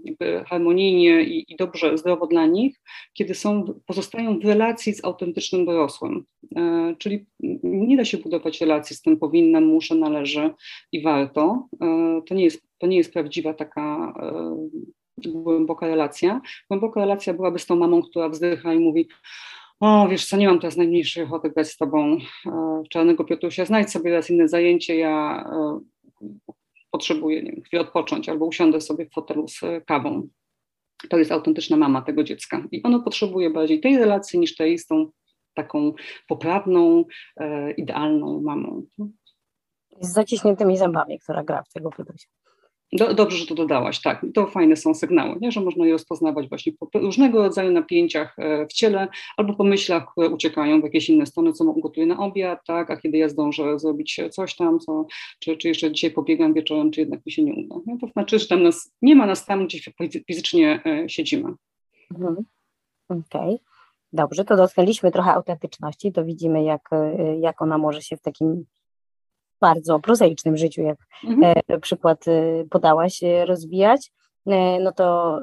harmonijnie 0.47 1.23
i, 1.23 1.53
i, 1.53 1.57
dobrze, 1.57 1.99
zdrowo 1.99 2.27
dla 2.27 2.47
nich, 2.47 2.81
kiedy 3.15 3.35
są, 3.35 3.65
pozostają 3.87 4.39
w 4.39 4.45
relacji 4.45 4.95
z 4.95 5.05
autentycznym 5.05 5.67
dorosłym. 5.67 6.25
E, 6.57 6.95
czyli 6.99 7.27
nie 7.63 7.97
da 7.97 8.05
się 8.05 8.19
budować 8.19 8.61
relacji 8.61 8.97
z 8.97 9.03
tym 9.03 9.17
powinnam, 9.17 9.65
muszę, 9.65 9.95
należy, 9.95 10.51
i 10.93 11.03
warto. 11.03 11.69
E, 11.81 12.23
to 12.27 12.35
nie 12.35 12.45
jest, 12.45 12.63
to 12.79 12.87
nie 12.87 12.97
jest 12.97 13.13
prawdziwa 13.13 13.55
taka 13.55 14.15
e, 14.23 15.31
głęboka 15.31 15.87
relacja. 15.87 16.41
Głęboka 16.71 17.01
relacja 17.01 17.35
byłaby 17.35 17.59
z 17.59 17.67
tą 17.67 17.77
mamą, 17.77 18.03
która 18.03 18.29
wzdycha 18.29 18.75
i 18.75 18.79
mówi 18.79 19.09
o, 19.81 20.09
wiesz 20.09 20.27
co, 20.27 20.37
nie 20.37 20.47
mam 20.47 20.61
teraz 20.61 20.77
najmniejszej 20.77 21.25
ochoty 21.25 21.51
grać 21.51 21.69
z 21.69 21.77
tobą 21.77 22.19
e, 22.47 22.83
czarnego 22.91 23.25
Piotrusia, 23.25 23.65
znajdź 23.65 23.91
sobie 23.91 24.11
teraz 24.11 24.31
inne 24.31 24.49
zajęcie, 24.49 24.97
ja 24.97 25.45
potrzebuję 26.91 27.43
nie 27.43 27.53
wiem, 27.53 27.63
chwilę 27.63 27.83
odpocząć 27.83 28.29
albo 28.29 28.47
usiądę 28.47 28.81
sobie 28.81 29.07
w 29.07 29.13
fotelu 29.13 29.49
z 29.49 29.61
kawą. 29.87 30.29
To 31.11 31.19
jest 31.19 31.33
autentyczna 31.33 31.77
mama 31.77 32.03
tego 32.03 32.25
dziecka 32.25 32.65
i 32.73 32.83
ono 32.83 33.03
potrzebuje 33.03 33.51
bardziej 33.51 33.81
tej 33.81 33.99
relacji 33.99 34.39
niż 34.39 34.57
tej 34.57 34.79
z 34.79 34.87
tą 34.87 35.11
taką 35.55 35.93
poprawną, 36.29 37.05
idealną 37.77 38.41
mamą. 38.41 38.83
Z 40.01 40.13
zaciśniętymi 40.13 40.77
zębami, 40.77 41.19
która 41.19 41.45
gra 41.45 41.63
w 41.63 41.73
tego. 41.73 41.91
Do, 42.93 43.15
dobrze, 43.15 43.39
że 43.39 43.47
to 43.47 43.55
dodałaś, 43.55 44.03
tak. 44.03 44.27
To 44.35 44.47
fajne 44.47 44.77
są 44.77 44.95
sygnały, 44.95 45.37
nie? 45.41 45.53
że 45.53 45.61
można 45.61 45.87
je 45.87 45.93
rozpoznawać 45.93 46.49
właśnie 46.49 46.73
po 46.73 46.99
różnego 46.99 47.43
rodzaju 47.43 47.73
napięciach 47.73 48.39
e, 48.39 48.67
w 48.67 48.73
ciele 48.73 49.09
albo 49.37 49.55
po 49.55 49.65
myślach, 49.65 50.07
które 50.13 50.31
uciekają 50.31 50.81
w 50.81 50.85
jakieś 50.85 51.09
inne 51.09 51.27
strony, 51.27 51.53
co 51.53 51.65
gotuję 51.65 52.07
na 52.07 52.19
obiad, 52.19 52.61
tak, 52.67 52.91
a 52.91 52.97
kiedy 52.97 53.19
ja 53.19 53.29
zdążę 53.29 53.79
zrobić 53.79 54.21
coś 54.31 54.57
tam, 54.57 54.79
co, 54.79 55.07
czy, 55.41 55.57
czy 55.57 55.69
jeszcze 55.69 55.93
dzisiaj 55.93 56.11
pobiegam 56.11 56.55
wieczorem, 56.55 56.91
czy 56.91 57.01
jednak 57.01 57.27
mi 57.27 57.33
się 57.33 57.43
nie 57.43 57.55
uda. 57.55 57.77
Nie? 57.87 57.99
To 57.99 58.07
znaczy, 58.07 58.39
że 58.39 58.47
tam 58.47 58.63
nas, 58.63 58.93
nie 59.03 59.17
ma 59.17 59.27
nas 59.27 59.47
tam, 59.47 59.67
gdzie 59.67 59.79
fizycznie 60.27 60.83
e, 60.87 61.09
siedzimy. 61.09 61.53
Mhm. 62.11 62.37
Okej. 63.09 63.25
Okay. 63.31 63.59
Dobrze, 64.13 64.45
to 64.45 64.57
dotknęliśmy 64.57 65.13
trochę 65.13 65.33
autentyczności, 65.33 66.13
to 66.13 66.25
widzimy, 66.25 66.65
jak, 66.65 66.89
e, 66.93 67.39
jak 67.39 67.63
ona 67.63 67.79
może 67.79 68.03
się 68.03 68.17
w 68.17 68.23
takim 68.23 68.65
bardzo 69.61 70.01
prozaicznym 70.01 70.57
życiu, 70.57 70.83
jak 70.83 70.99
mhm. 71.25 71.55
E, 71.69 71.79
przykład 71.81 72.29
e, 72.29 72.65
podałaś, 72.71 73.21
rozwijać, 73.45 74.13
no 74.81 74.93
to, 74.93 75.41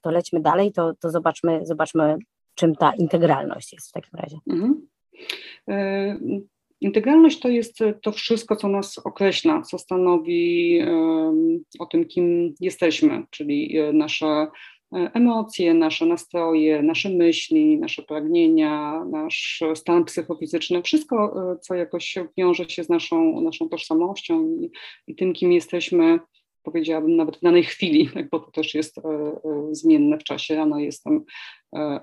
to 0.00 0.10
lećmy 0.10 0.40
dalej, 0.40 0.72
to, 0.72 0.92
to 1.00 1.10
zobaczmy, 1.10 1.60
zobaczmy, 1.66 2.16
czym 2.54 2.74
ta 2.74 2.92
integralność 2.98 3.72
jest 3.72 3.88
w 3.88 3.92
takim 3.92 4.18
razie. 4.20 4.36
Mhm. 4.50 4.86
Integralność 6.80 7.40
to 7.40 7.48
jest 7.48 7.78
to 8.02 8.12
wszystko, 8.12 8.56
co 8.56 8.68
nas 8.68 8.98
określa, 8.98 9.62
co 9.62 9.78
stanowi 9.78 10.80
o 11.78 11.86
tym, 11.86 12.04
kim 12.04 12.54
jesteśmy, 12.60 13.22
czyli 13.30 13.78
nasze 13.92 14.26
E, 14.26 14.46
emocje, 14.92 15.74
nasze 15.74 16.06
nastroje, 16.06 16.82
nasze 16.82 17.10
myśli, 17.10 17.78
nasze 17.78 18.02
pragnienia, 18.02 19.04
nasz 19.04 19.62
stan 19.74 20.04
psychofizyczny, 20.04 20.82
wszystko, 20.82 21.34
e, 21.52 21.58
co 21.58 21.74
jakoś 21.74 22.14
wiąże 22.36 22.70
się 22.70 22.84
z 22.84 22.88
naszą, 22.88 23.40
naszą 23.40 23.68
tożsamością 23.68 24.56
i, 24.60 24.70
i 25.06 25.14
tym, 25.14 25.32
kim 25.32 25.52
jesteśmy, 25.52 26.18
powiedziałabym 26.62 27.16
nawet 27.16 27.36
w 27.36 27.40
danej 27.40 27.64
chwili, 27.64 28.08
bo 28.30 28.40
to 28.40 28.50
też 28.50 28.74
jest 28.74 28.98
e, 28.98 29.02
zmienne 29.72 30.18
w 30.18 30.24
czasie. 30.24 30.56
Rano 30.56 30.78
jestem 30.78 31.24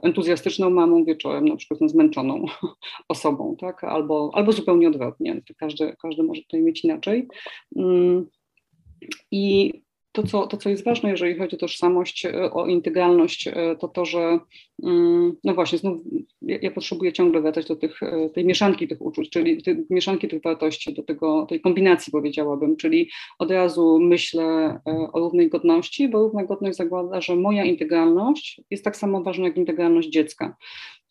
entuzjastyczną 0.02 0.70
mamą, 0.70 1.06
wieczorem 1.06 1.46
na 1.46 1.56
przykład 1.56 1.92
zmęczoną 1.92 2.46
osobą, 3.08 3.56
tak? 3.60 3.84
albo, 3.84 4.32
albo 4.34 4.52
zupełnie 4.52 4.88
odwrotnie. 4.88 5.42
Każdy, 5.58 5.96
każdy 6.02 6.24
może 6.24 6.42
tutaj 6.42 6.62
mieć 6.62 6.84
inaczej. 6.84 7.28
Mm, 7.76 8.26
I 9.32 9.74
to 10.12 10.24
co, 10.24 10.48
to, 10.48 10.58
co 10.58 10.70
jest 10.70 10.86
ważne, 10.86 11.10
jeżeli 11.10 11.38
chodzi 11.38 11.56
o 11.56 11.60
tożsamość, 11.60 12.26
e, 12.26 12.52
o 12.52 12.68
integralność, 12.68 13.48
e, 13.48 13.76
to 13.80 13.88
to, 13.88 14.06
że 14.06 14.40
mm, 14.84 15.36
no 15.44 15.54
właśnie, 15.54 15.78
znów 15.78 16.02
ja, 16.42 16.58
ja 16.62 16.72
potrzebuję 16.72 17.14
ciągle 17.14 17.42
wracać 17.42 17.68
do 17.68 17.76
tych, 17.76 18.04
e, 18.04 18.30
tej 18.30 18.46
mieszanki 18.46 18.88
tych 18.88 19.02
uczuć, 19.02 19.30
czyli 19.30 19.64
tej 19.64 19.86
mieszanki 19.90 20.28
tych 20.28 20.42
wartości, 20.42 20.94
do 20.94 21.04
tego, 21.04 21.46
tej 21.50 21.62
kombinacji 21.62 22.12
powiedziałabym, 22.12 22.78
czyli 22.78 23.10
od 23.40 23.52
razu 23.52 24.00
myślę 24.00 24.80
o 25.14 25.20
równej 25.20 25.50
godności, 25.50 26.10
bo 26.10 26.20
równa 26.20 26.44
godność 26.44 26.78
zakłada, 26.78 27.22
że 27.22 27.36
moja 27.36 27.66
integralność 27.66 28.62
jest 28.70 28.84
tak 28.84 28.98
samo 28.98 29.24
ważna 29.24 29.46
jak 29.46 29.58
integralność 29.58 30.10
dziecka. 30.10 30.56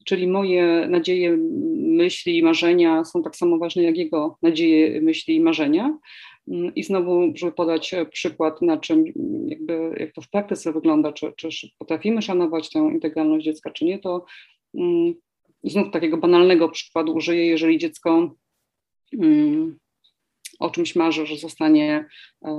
Czyli 0.04 0.28
moje 0.28 0.87
nadzieje, 0.88 1.37
myśli 1.76 2.38
i 2.38 2.42
marzenia 2.42 3.04
są 3.04 3.23
tak 3.23 3.37
samo 3.37 3.59
ważne 3.59 3.83
jak 3.83 3.97
jego 3.97 4.38
nadzieje, 4.42 5.00
myśli 5.00 5.37
i 5.37 5.40
marzenia. 5.40 5.99
Mm, 6.49 6.75
I 6.75 6.82
znowu, 6.85 7.32
żeby 7.35 7.52
podać 7.52 7.94
e, 7.94 8.06
przykład, 8.06 8.62
na 8.62 8.76
czym, 8.76 9.04
jakby, 9.47 9.94
jak 10.00 10.12
to 10.12 10.23
w 10.23 10.30
praktyce 10.30 10.73
wygląda, 10.73 11.12
czy, 11.12 11.32
czy 11.37 11.49
potrafimy 11.78 12.23
szanować 12.23 12.70
tę 12.70 12.78
integralność 12.78 13.44
dziecka, 13.44 13.70
czy 13.70 13.85
nie, 13.85 13.99
to 13.99 14.25
um, 14.73 15.14
znów 15.64 15.90
takiego 15.90 16.16
banalnego 16.16 16.68
przykładu 16.68 17.14
użyję, 17.14 17.47
jeżeli 17.47 17.78
dziecko 17.78 18.35
o 20.61 20.70
czymś 20.70 20.97
marzy, 20.97 21.26
że 21.26 21.37
zostanie 21.37 22.09
e, 22.44 22.50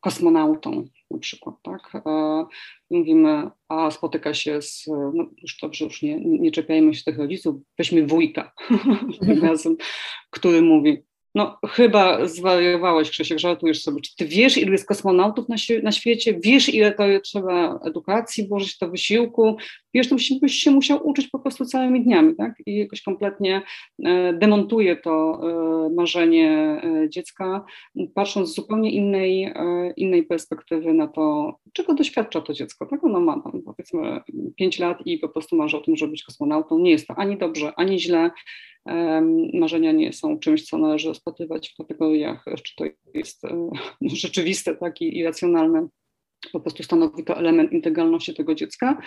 kosmonautą 0.00 0.84
na 1.10 1.18
przykład, 1.18 1.54
tak? 1.62 1.90
E, 2.06 2.44
mówimy, 2.90 3.50
a 3.68 3.90
spotyka 3.90 4.34
się 4.34 4.62
z, 4.62 4.86
no 5.14 5.26
już 5.42 5.58
dobrze, 5.62 5.84
już 5.84 6.02
nie, 6.02 6.20
nie 6.20 6.50
czepiajmy 6.50 6.94
się 6.94 7.04
tych 7.04 7.18
rodziców, 7.18 7.56
weźmy 7.78 8.06
wujka 8.06 8.52
tym 9.26 9.42
razem, 9.42 9.76
który 10.30 10.62
mówi, 10.62 11.02
no 11.34 11.58
chyba 11.68 12.26
zwariowałeś, 12.26 13.10
Krzysiek, 13.10 13.38
żartujesz 13.38 13.82
sobie. 13.82 14.00
Czy 14.00 14.16
ty 14.16 14.26
wiesz, 14.26 14.56
ile 14.56 14.72
jest 14.72 14.88
kosmonautów 14.88 15.48
na, 15.48 15.56
na 15.82 15.92
świecie? 15.92 16.38
Wiesz, 16.42 16.74
ile 16.74 16.92
to 16.92 17.04
trzeba 17.22 17.80
edukacji 17.84 18.48
włożyć, 18.48 18.78
to 18.78 18.88
wysiłku? 18.88 19.56
Wiesz, 19.94 20.08
to 20.08 20.16
byś 20.40 20.54
się 20.54 20.70
musiał 20.70 21.08
uczyć 21.08 21.28
po 21.28 21.38
prostu 21.38 21.64
całymi 21.64 22.04
dniami, 22.04 22.36
tak? 22.36 22.54
I 22.66 22.76
jakoś 22.76 23.02
kompletnie 23.02 23.62
e, 24.04 24.32
demontuje 24.32 24.96
to 24.96 25.40
e, 25.42 25.94
marzenie 25.94 26.50
e, 26.50 27.10
dziecka, 27.10 27.64
patrząc 28.14 28.50
z 28.50 28.54
zupełnie 28.54 28.90
innej, 28.90 29.54
innej 29.96 30.22
perspektywy 30.22 30.94
na 30.94 31.08
to, 31.08 31.54
czego 31.72 31.94
doświadcza 31.94 32.40
to 32.40 32.52
dziecko, 32.52 32.86
tak? 32.86 33.04
Ono 33.04 33.20
ma 33.20 33.40
tam 33.40 33.62
powiedzmy 33.62 34.20
5 34.56 34.78
lat 34.78 34.98
i 35.06 35.18
po 35.18 35.28
prostu 35.28 35.56
marzy 35.56 35.76
o 35.76 35.80
tym, 35.80 35.96
żeby 35.96 36.10
być 36.10 36.24
kosmonautą. 36.24 36.78
Nie 36.78 36.90
jest 36.90 37.06
to 37.06 37.14
ani 37.14 37.36
dobrze, 37.36 37.72
ani 37.76 38.00
źle 38.00 38.30
marzenia 39.54 39.92
nie 39.92 40.12
są 40.12 40.38
czymś, 40.38 40.64
co 40.64 40.78
należy 40.78 41.08
rozpatrywać 41.08 41.68
w 41.68 41.76
kategoriach, 41.76 42.44
czy 42.62 42.74
to 42.76 42.84
jest 43.14 43.44
e, 43.44 43.70
rzeczywiste, 44.02 44.76
tak 44.76 45.00
i 45.00 45.18
irracjonalne. 45.18 45.88
Po 46.52 46.60
prostu 46.60 46.82
stanowi 46.82 47.24
to 47.24 47.36
element 47.36 47.72
integralności 47.72 48.34
tego 48.34 48.54
dziecka, 48.54 48.98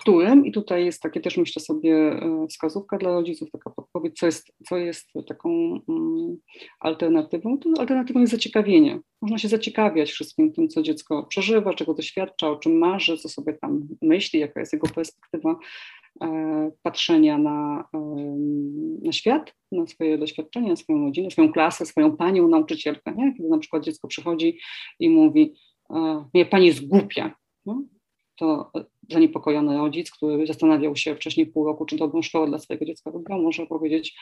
którym, 0.00 0.46
i 0.46 0.52
tutaj 0.52 0.84
jest 0.84 1.02
takie 1.02 1.20
też 1.20 1.36
myślę 1.36 1.62
sobie 1.62 1.94
e, 1.94 2.46
wskazówka 2.50 2.98
dla 2.98 3.10
rodziców, 3.10 3.50
taka 3.50 3.70
podpowiedź, 3.70 4.18
co 4.18 4.26
jest, 4.26 4.52
co 4.68 4.76
jest 4.76 5.10
taką 5.28 5.50
um, 5.86 6.36
alternatywą, 6.80 7.58
to 7.58 7.70
alternatywą 7.78 8.20
jest 8.20 8.32
zaciekawienie. 8.32 9.00
Można 9.22 9.38
się 9.38 9.48
zaciekawiać 9.48 10.10
wszystkim 10.10 10.52
tym, 10.52 10.68
co 10.68 10.82
dziecko 10.82 11.22
przeżywa, 11.22 11.74
czego 11.74 11.94
doświadcza, 11.94 12.50
o 12.50 12.56
czym 12.56 12.78
marzy, 12.78 13.18
co 13.18 13.28
sobie 13.28 13.52
tam 13.52 13.88
myśli, 14.02 14.40
jaka 14.40 14.60
jest 14.60 14.72
jego 14.72 14.88
perspektywa 14.88 15.56
E, 16.03 16.03
patrzenia 16.82 17.38
na, 17.38 17.88
na 19.02 19.12
świat, 19.12 19.54
na 19.72 19.86
swoje 19.86 20.18
doświadczenia, 20.18 20.68
na 20.68 20.76
swoją 20.76 21.04
rodzinę, 21.04 21.30
swoją 21.30 21.52
klasę, 21.52 21.86
swoją 21.86 22.16
panią 22.16 22.48
nauczycielkę. 22.48 23.14
Nie? 23.16 23.34
Kiedy 23.36 23.48
na 23.48 23.58
przykład 23.58 23.84
dziecko 23.84 24.08
przychodzi 24.08 24.58
i 24.98 25.10
mówi, 25.10 25.54
nie, 26.34 26.46
pani 26.46 26.66
jest 26.66 26.86
głupia. 26.88 27.34
No? 27.66 27.82
To 28.36 28.70
zaniepokojony 29.10 29.76
rodzic, 29.76 30.10
który 30.10 30.46
zastanawiał 30.46 30.96
się 30.96 31.14
wcześniej 31.14 31.46
pół 31.46 31.64
roku, 31.64 31.86
czy 31.86 31.96
dobrą 31.96 32.22
szkołę 32.22 32.46
dla 32.46 32.58
swojego 32.58 32.84
dziecka 32.84 33.10
wybrał, 33.10 33.42
może 33.42 33.66
powiedzieć, 33.66 34.16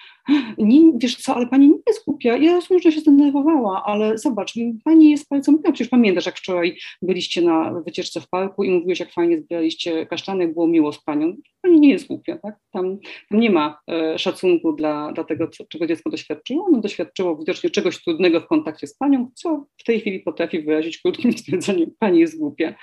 nie, 0.58 0.92
wiesz 0.96 1.16
co, 1.16 1.34
ale 1.36 1.46
pani 1.46 1.68
nie 1.68 1.78
jest 1.86 2.04
głupia, 2.04 2.36
ja 2.36 2.60
że 2.82 2.92
się 2.92 3.00
zdenerwowała, 3.00 3.82
ale 3.84 4.18
zobacz, 4.18 4.54
pani 4.84 5.10
jest 5.10 5.28
bardzo 5.30 5.52
miła, 5.52 5.72
przecież 5.72 5.88
pamiętasz, 5.88 6.26
jak 6.26 6.38
wczoraj 6.38 6.76
byliście 7.02 7.42
na 7.42 7.80
wycieczce 7.86 8.20
w 8.20 8.28
parku 8.28 8.64
i 8.64 8.70
mówiłeś, 8.70 9.00
jak 9.00 9.12
fajnie 9.12 9.38
zbieraliście 9.38 10.06
kasztany, 10.06 10.48
było 10.48 10.66
miło 10.66 10.92
z 10.92 11.04
panią. 11.04 11.36
Pani 11.62 11.80
nie 11.80 11.90
jest 11.90 12.06
głupia, 12.06 12.38
tak? 12.38 12.56
Tam, 12.70 12.98
tam 13.28 13.40
nie 13.40 13.50
ma 13.50 13.78
e, 13.90 14.18
szacunku 14.18 14.72
dla, 14.72 15.12
dla 15.12 15.24
tego, 15.24 15.48
co, 15.48 15.64
czego 15.64 15.86
dziecko 15.86 16.10
doświadczyło. 16.10 16.64
Ono 16.64 16.80
doświadczyło 16.80 17.36
widocznie 17.36 17.70
czegoś 17.70 18.04
trudnego 18.04 18.40
w 18.40 18.46
kontakcie 18.46 18.86
z 18.86 18.96
panią, 18.96 19.30
co 19.34 19.66
w 19.76 19.84
tej 19.84 20.00
chwili 20.00 20.20
potrafi 20.20 20.62
wyrazić 20.62 20.98
krótkim 20.98 21.32
stwierdzeniem, 21.38 21.90
pani 21.98 22.20
jest 22.20 22.38
głupia. 22.38 22.74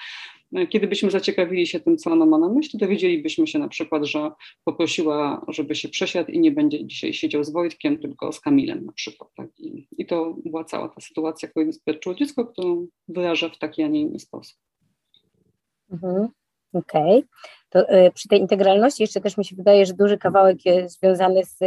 E, 0.56 0.68
kiedy 0.68 0.88
byśmy 0.88 1.12
zaciekawili 1.12 1.68
się 1.68 1.80
tym, 1.80 1.98
co 1.98 2.12
ona 2.12 2.26
ma 2.26 2.38
na 2.38 2.50
myśli, 2.50 2.80
dowiedzielibyśmy 2.80 3.48
się 3.48 3.60
na 3.60 3.68
przykład, 3.68 4.06
że 4.06 4.32
poprosiła, 4.64 5.46
żeby 5.48 5.76
się 5.76 5.90
przesiadł 5.90 6.32
i 6.32 6.40
nie 6.40 6.52
będzie 6.52 6.86
dzisiaj 6.86 7.14
siedział 7.14 7.44
z 7.44 7.50
Wojtkiem, 7.50 7.98
tylko 7.98 8.32
z 8.32 8.40
Kamilem 8.40 8.86
na 8.86 8.92
przykład. 8.92 9.30
Tak? 9.36 9.60
I, 9.60 9.88
I, 9.98 10.06
to 10.06 10.36
była 10.46 10.64
cała 10.64 10.90
ta 10.90 11.02
sytuacja, 11.02 11.50
którą 11.50 11.66
doświadczyło 11.66 12.16
dziecko, 12.16 12.46
którą 12.46 12.88
wyraża 13.08 13.50
w 13.50 13.58
taki, 13.58 13.84
a 13.84 13.88
nie 13.88 14.02
inny 14.02 14.20
sposób. 14.20 14.58
Mhm. 15.92 16.28
Okej. 16.74 17.18
Okay. 17.18 17.24
To 17.70 17.94
y, 17.94 18.12
przy 18.12 18.28
tej 18.28 18.40
integralności 18.40 19.04
jeszcze 19.04 19.22
też 19.22 19.38
mi 19.38 19.46
się 19.46 19.56
wydaje, 19.56 19.86
że 19.86 19.94
duży 19.94 20.18
kawałek 20.18 20.66
jest 20.66 21.00
związany 21.00 21.46
z, 21.46 21.58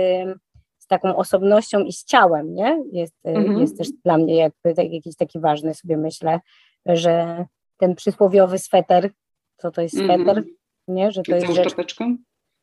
z 0.79 0.87
taką 0.87 1.17
osobnością 1.17 1.81
i 1.81 1.93
z 1.93 2.05
ciałem, 2.05 2.55
nie? 2.55 2.83
Jest, 2.93 3.15
y, 3.27 3.31
mhm. 3.31 3.61
jest 3.61 3.79
też 3.79 3.89
dla 4.05 4.19
mnie 4.19 4.37
jakby 4.37 4.75
tak, 4.75 4.93
jakiś 4.93 5.17
taki 5.17 5.41
ważny, 5.41 5.75
sobie 5.75 5.97
myślę, 5.97 6.41
że 6.87 7.45
ten 7.83 7.95
przysłowiowy 7.95 8.59
sweter, 8.59 9.11
co 9.57 9.71
to 9.71 9.83
jest 9.83 9.95
sweter, 9.95 10.39
mm 10.39 10.45
-hmm. 10.45 10.49
nie? 10.89 11.13
Że 11.13 11.23
to 11.23 11.35
jest 11.35 11.53
rzecz, 11.53 11.75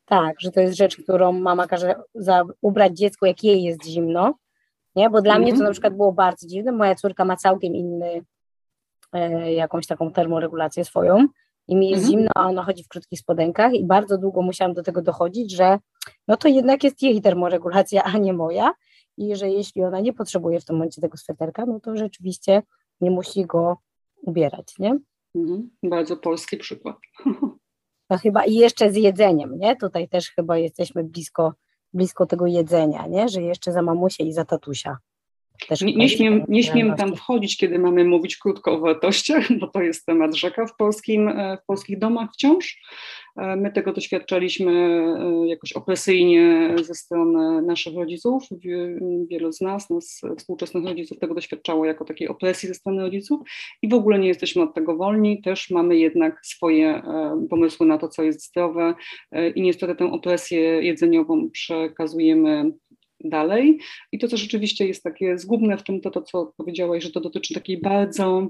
Tak, 0.05 0.41
że 0.41 0.51
to 0.51 0.61
jest 0.61 0.77
rzecz, 0.77 0.97
którą 0.97 1.31
mama 1.31 1.67
każe 1.67 1.95
za, 2.15 2.43
ubrać 2.61 2.97
dziecku, 2.97 3.25
jak 3.25 3.43
jej 3.43 3.63
jest 3.63 3.85
zimno, 3.85 4.33
nie? 4.95 5.09
Bo 5.09 5.21
dla 5.21 5.33
mm 5.33 5.41
-hmm. 5.41 5.43
mnie 5.43 5.51
to 5.51 5.55
mhm. 5.55 5.69
na 5.69 5.71
przykład 5.71 5.95
było 5.95 6.11
bardzo 6.11 6.47
dziwne. 6.47 6.71
Moja 6.71 6.95
córka 6.95 7.25
ma 7.25 7.35
całkiem 7.35 7.75
inny, 7.75 8.21
e, 9.13 9.53
jakąś 9.53 9.87
taką 9.87 10.11
termoregulację 10.11 10.85
swoją 10.85 11.27
i 11.67 11.75
mi 11.75 11.89
jest 11.89 12.03
mm 12.03 12.07
-hmm. 12.07 12.17
zimno, 12.17 12.29
a 12.35 12.47
ona 12.47 12.63
chodzi 12.63 12.83
w 12.83 12.87
krótkich 12.87 13.19
spodenkach 13.19 13.73
i 13.73 13.85
bardzo 13.85 14.17
długo 14.17 14.41
musiałam 14.41 14.73
do 14.73 14.83
tego 14.83 15.01
dochodzić, 15.01 15.55
że 15.55 15.79
no 16.27 16.37
to 16.37 16.47
jednak 16.47 16.83
jest 16.83 17.01
jej 17.01 17.21
termoregulacja, 17.21 18.03
a 18.03 18.17
nie 18.17 18.33
moja 18.33 18.73
i 19.17 19.35
że 19.35 19.49
jeśli 19.49 19.83
ona 19.83 19.99
nie 19.99 20.13
potrzebuje 20.13 20.59
w 20.59 20.65
tym 20.65 20.75
momencie 20.75 21.01
tego 21.01 21.17
sweterka, 21.17 21.65
no 21.65 21.79
to 21.79 21.95
rzeczywiście 21.95 22.61
nie 23.01 23.11
musi 23.11 23.45
go 23.45 23.77
ubierać, 24.21 24.79
nie? 24.79 24.99
Mhm. 25.35 25.69
Bardzo 25.83 26.17
polski 26.17 26.57
przykład. 26.57 26.97
No 28.09 28.17
chyba 28.17 28.45
i 28.45 28.55
jeszcze 28.55 28.91
z 28.91 28.95
jedzeniem, 28.95 29.57
nie? 29.57 29.75
Tutaj 29.75 30.09
też 30.09 30.31
chyba 30.31 30.57
jesteśmy 30.57 31.03
blisko, 31.03 31.53
blisko 31.93 32.25
tego 32.25 32.47
jedzenia, 32.47 33.07
nie? 33.07 33.29
Że 33.29 33.41
jeszcze 33.41 33.71
za 33.71 33.81
mamusię 33.81 34.23
i 34.23 34.33
za 34.33 34.45
tatusia. 34.45 34.97
Też 35.67 35.81
nie, 35.81 35.93
nie, 35.93 36.09
śmiem, 36.09 36.45
nie 36.47 36.63
śmiem 36.63 36.95
tam 36.95 37.15
wchodzić, 37.15 37.57
kiedy 37.57 37.79
mamy 37.79 38.05
mówić 38.05 38.37
krótko 38.37 38.71
o 38.71 38.79
wartościach, 38.79 39.47
bo 39.59 39.67
to 39.67 39.81
jest 39.81 40.05
temat 40.05 40.35
rzeka 40.35 40.65
w, 40.65 40.75
polskim, 40.75 41.27
e, 41.27 41.57
w 41.63 41.65
polskich 41.65 41.99
domach 41.99 42.29
wciąż. 42.33 42.81
E, 43.37 43.55
my 43.55 43.71
tego 43.71 43.93
doświadczaliśmy 43.93 44.71
e, 44.71 45.47
jakoś 45.47 45.73
opresyjnie 45.73 46.75
ze 46.81 46.95
strony 46.95 47.61
naszych 47.61 47.95
rodziców. 47.95 48.43
Wielu 49.29 49.51
z 49.51 49.61
nas, 49.61 49.89
nas 49.89 50.21
współczesnych 50.37 50.85
rodziców, 50.85 51.19
tego 51.19 51.35
doświadczało 51.35 51.85
jako 51.85 52.05
takiej 52.05 52.27
opresji 52.27 52.67
ze 52.67 52.75
strony 52.75 53.01
rodziców 53.01 53.39
i 53.81 53.89
w 53.89 53.93
ogóle 53.93 54.19
nie 54.19 54.27
jesteśmy 54.27 54.61
od 54.61 54.73
tego 54.73 54.97
wolni. 54.97 55.41
Też 55.41 55.69
mamy 55.69 55.97
jednak 55.97 56.39
swoje 56.45 57.01
pomysły 57.49 57.85
na 57.87 57.97
to, 57.97 58.07
co 58.07 58.23
jest 58.23 58.45
zdrowe 58.47 58.93
i 59.55 59.61
niestety 59.61 59.95
tę 59.95 60.05
opresję 60.11 60.59
jedzeniową 60.59 61.49
przekazujemy 61.51 62.71
dalej. 63.23 63.79
I 64.11 64.19
to, 64.19 64.27
co 64.27 64.37
rzeczywiście 64.37 64.87
jest 64.87 65.03
takie 65.03 65.37
zgubne 65.37 65.77
w 65.77 65.83
tym, 65.83 66.01
to 66.01 66.11
to, 66.11 66.21
co 66.21 66.53
powiedziałaś, 66.57 67.03
że 67.03 67.11
to 67.11 67.19
dotyczy 67.19 67.53
takiej 67.53 67.81
bardzo 67.81 68.49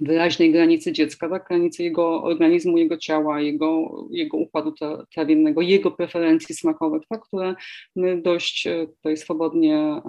wyraźnej 0.00 0.52
granicy 0.52 0.92
dziecka, 0.92 1.28
tak? 1.28 1.48
granicy 1.48 1.82
jego 1.82 2.22
organizmu, 2.22 2.78
jego 2.78 2.96
ciała, 2.96 3.40
jego, 3.40 4.04
jego 4.10 4.36
układu 4.36 4.74
trawiennego, 5.14 5.60
jego 5.60 5.90
preferencji 5.90 6.54
smakowych, 6.54 7.02
tak? 7.08 7.20
które 7.20 7.54
my 7.96 8.22
dość 8.22 8.66
e, 8.66 8.86
tutaj 8.86 9.16
swobodnie 9.16 9.76
e, 9.76 10.02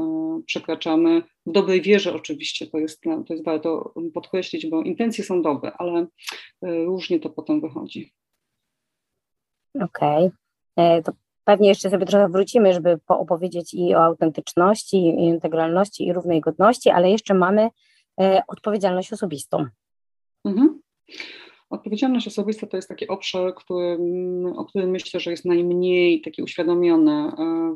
przekraczamy. 0.46 1.24
W 1.46 1.52
dobrej 1.52 1.82
wierze 1.82 2.14
oczywiście, 2.14 2.68
to 2.68 2.78
jest, 2.78 3.02
to 3.02 3.34
jest 3.34 3.46
warto 3.46 3.94
podkreślić, 4.14 4.68
bo 4.68 4.84
intencje 4.84 5.24
są 5.24 5.42
dobre, 5.42 5.72
ale 5.72 6.00
e, 6.62 6.86
różnie 6.86 7.20
to 7.20 7.30
potem 7.30 7.62
wychodzi. 7.62 8.14
Okej. 9.76 10.32
Okay. 10.76 11.04
To 11.04 11.12
Pewnie 11.52 11.70
jeszcze 11.70 11.90
sobie 11.90 12.06
trochę 12.06 12.30
wrócimy, 12.30 12.74
żeby 12.74 12.98
poopowiedzieć 13.08 13.74
i 13.74 13.96
o 13.96 14.04
autentyczności, 14.04 14.98
i 14.98 15.24
integralności, 15.24 16.08
i 16.08 16.14
równej 16.14 16.42
godności, 16.42 16.90
ale 16.90 17.12
jeszcze 17.12 17.34
mamy 17.34 17.70
e, 18.22 18.42
odpowiedzialność 18.48 19.14
osobistą. 19.14 19.66
Mhm. 20.46 20.82
Odpowiedzialność 21.70 22.28
osobista 22.28 22.68
to 22.68 22.78
jest 22.78 22.90
taki 22.90 23.08
obszar, 23.08 23.56
który, 23.56 23.98
o 24.56 24.66
którym 24.66 24.90
myślę, 24.90 25.20
że 25.20 25.32
jest 25.32 25.46
najmniej 25.46 26.22
taki 26.22 26.44
uświadomiony 26.44 27.12
e, 27.12 27.32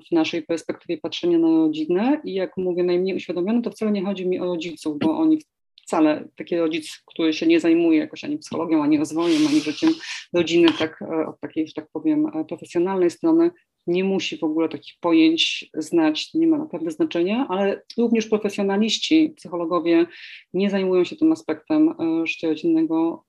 w 0.10 0.12
naszej 0.12 0.44
perspektywie 0.44 0.98
patrzenia 0.98 1.38
na 1.38 1.48
rodzinę. 1.48 2.22
I 2.24 2.34
jak 2.34 2.58
mówię 2.58 2.84
najmniej 2.84 3.16
uświadomiony, 3.16 3.62
to 3.62 3.72
wcale 3.72 3.92
nie 3.92 4.06
chodzi 4.06 4.28
mi 4.28 4.40
o 4.40 4.46
rodziców, 4.46 5.00
bo 5.00 5.18
oni 5.18 5.42
wcale 5.86 6.28
taki 6.36 6.58
rodzic, 6.58 7.04
który 7.06 7.34
się 7.34 7.48
nie 7.48 7.60
zajmuje 7.60 8.00
jakoś 8.00 8.24
ani 8.24 8.38
psychologią, 8.38 8.84
ani 8.84 8.98
rozwojem, 8.98 9.48
ani 9.48 9.60
życiem 9.60 9.90
rodziny, 10.34 10.68
tak 10.80 11.02
e, 11.02 11.28
od 11.28 11.40
takiej, 11.40 11.68
że 11.68 11.74
tak 11.74 11.88
powiem, 11.94 12.28
e, 12.28 12.46
profesjonalnej 12.46 13.10
strony, 13.10 13.52
nie 13.88 14.04
musi 14.04 14.38
w 14.38 14.44
ogóle 14.44 14.70
takich 14.70 14.94
pojęć 15.00 15.70
znać, 15.74 16.34
nie 16.34 16.48
ma 16.48 16.58
naprawdę 16.58 16.92
znaczenia, 16.92 17.48
ale 17.50 17.82
również 17.98 18.28
profesjonaliści, 18.28 19.34
psychologowie 19.38 20.06
nie 20.54 20.70
zajmują 20.70 21.04
się 21.04 21.16
tym 21.16 21.32
aspektem 21.32 21.90
e, 21.90 22.28
życia 22.28 22.48
rodzinnego 22.48 23.26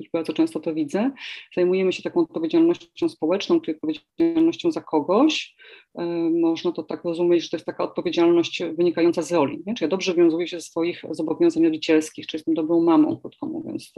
już 0.00 0.10
bardzo 0.12 0.32
często 0.32 0.60
to 0.60 0.74
widzę, 0.74 1.10
zajmujemy 1.56 1.92
się 1.92 2.02
taką 2.02 2.20
odpowiedzialnością 2.20 3.08
społeczną, 3.08 3.60
czyli 3.60 3.76
odpowiedzialnością 3.76 4.72
za 4.72 4.80
kogoś. 4.80 5.56
E, 5.98 6.04
można 6.40 6.72
to 6.72 6.82
tak 6.82 7.04
rozumieć, 7.04 7.42
że 7.42 7.48
to 7.50 7.56
jest 7.56 7.66
taka 7.66 7.84
odpowiedzialność 7.84 8.62
wynikająca 8.76 9.22
z 9.22 9.32
roli. 9.32 9.62
Czy 9.76 9.84
ja 9.84 9.88
dobrze 9.88 10.14
wiązuję 10.14 10.48
się 10.48 10.60
ze 10.60 10.66
swoich 10.66 11.02
zobowiązań 11.10 11.64
rodzicielskich, 11.64 12.26
czy 12.26 12.36
jestem 12.36 12.54
dobrą 12.54 12.80
mamą, 12.80 13.16
krótko 13.16 13.46
mówiąc. 13.46 13.92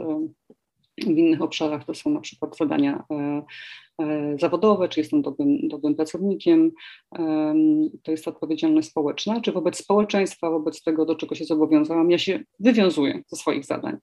W 0.97 1.17
innych 1.17 1.41
obszarach 1.41 1.85
to 1.85 1.93
są 1.93 2.09
na 2.09 2.19
przykład 2.19 2.57
zadania 2.57 3.03
e, 3.11 3.43
e, 4.01 4.35
zawodowe, 4.39 4.89
czy 4.89 4.99
jestem 4.99 5.21
dobrym, 5.21 5.67
dobrym 5.67 5.95
pracownikiem. 5.95 6.71
To 8.03 8.11
jest 8.11 8.27
odpowiedzialność 8.27 8.87
społeczna, 8.87 9.41
czy 9.41 9.51
wobec 9.51 9.77
społeczeństwa, 9.77 10.49
wobec 10.49 10.83
tego, 10.83 11.05
do 11.05 11.15
czego 11.15 11.35
się 11.35 11.45
zobowiązałam, 11.45 12.11
ja 12.11 12.17
się 12.17 12.43
wywiązuję 12.59 13.21
ze 13.27 13.35
swoich 13.35 13.65
zadań. 13.65 13.97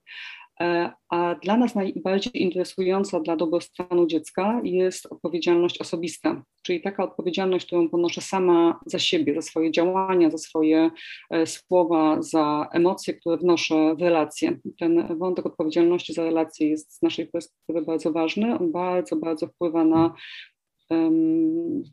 E, 0.61 0.91
a 1.09 1.35
dla 1.35 1.57
nas 1.57 1.75
najbardziej 1.75 2.41
interesująca 2.43 3.19
dla 3.19 3.35
dobrostanu 3.35 4.07
dziecka 4.07 4.61
jest 4.63 5.05
odpowiedzialność 5.05 5.81
osobista, 5.81 6.43
czyli 6.63 6.81
taka 6.81 7.03
odpowiedzialność, 7.03 7.65
którą 7.65 7.89
ponoszę 7.89 8.21
sama 8.21 8.79
za 8.85 8.99
siebie, 8.99 9.35
za 9.35 9.41
swoje 9.41 9.71
działania, 9.71 10.29
za 10.29 10.37
swoje 10.37 10.91
e, 11.29 11.45
słowa, 11.45 12.21
za 12.21 12.67
emocje, 12.71 13.13
które 13.13 13.37
wnoszę 13.37 13.95
w 13.95 14.01
relacje. 14.01 14.57
Ten 14.79 15.17
wątek 15.17 15.45
odpowiedzialności 15.45 16.13
za 16.13 16.23
relacje 16.23 16.69
jest 16.69 16.93
z 16.93 17.01
naszej 17.01 17.27
perspektywy 17.27 17.81
bardzo 17.81 18.11
ważny. 18.11 18.59
On 18.59 18.71
bardzo, 18.71 19.15
bardzo 19.15 19.47
wpływa 19.47 19.85
na, 19.85 20.13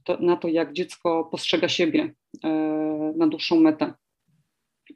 to, 0.04 0.16
na 0.20 0.36
to, 0.36 0.48
jak 0.48 0.72
dziecko 0.72 1.24
postrzega 1.24 1.68
siebie 1.68 2.14
e, 2.44 2.48
na 3.16 3.26
dłuższą 3.26 3.60
metę. 3.60 3.94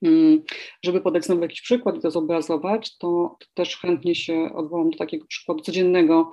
Mm, 0.03 0.43
żeby 0.85 1.01
podać 1.01 1.25
znowu 1.25 1.43
jakiś 1.43 1.61
przykład 1.61 1.97
i 1.97 2.01
to 2.01 2.11
zobrazować, 2.11 2.99
to, 2.99 3.37
też 3.55 3.77
chętnie 3.77 4.15
się 4.15 4.51
odwołam 4.55 4.91
do 4.91 4.99
takiego 4.99 5.27
przykładu 5.27 5.63
codziennego, 5.63 6.31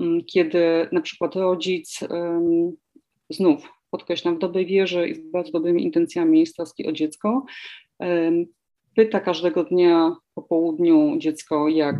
mm, 0.00 0.20
kiedy 0.24 0.88
na 0.92 1.00
przykład 1.00 1.36
rodzic 1.36 2.00
znów 3.30 3.68
podkreślam 3.90 4.36
w 4.36 4.38
dobrej 4.38 4.66
wierze 4.66 5.08
i 5.08 5.14
z 5.14 5.30
bardzo 5.30 5.52
dobrymi 5.52 5.84
intencjami 5.84 6.40
jest 6.40 6.56
troski 6.56 6.86
o 6.86 6.92
dziecko, 6.92 7.44
pyta 8.98 9.20
każdego 9.20 9.64
dnia 9.64 10.16
po 10.34 10.42
południu 10.42 11.18
dziecko, 11.18 11.68
jak, 11.68 11.96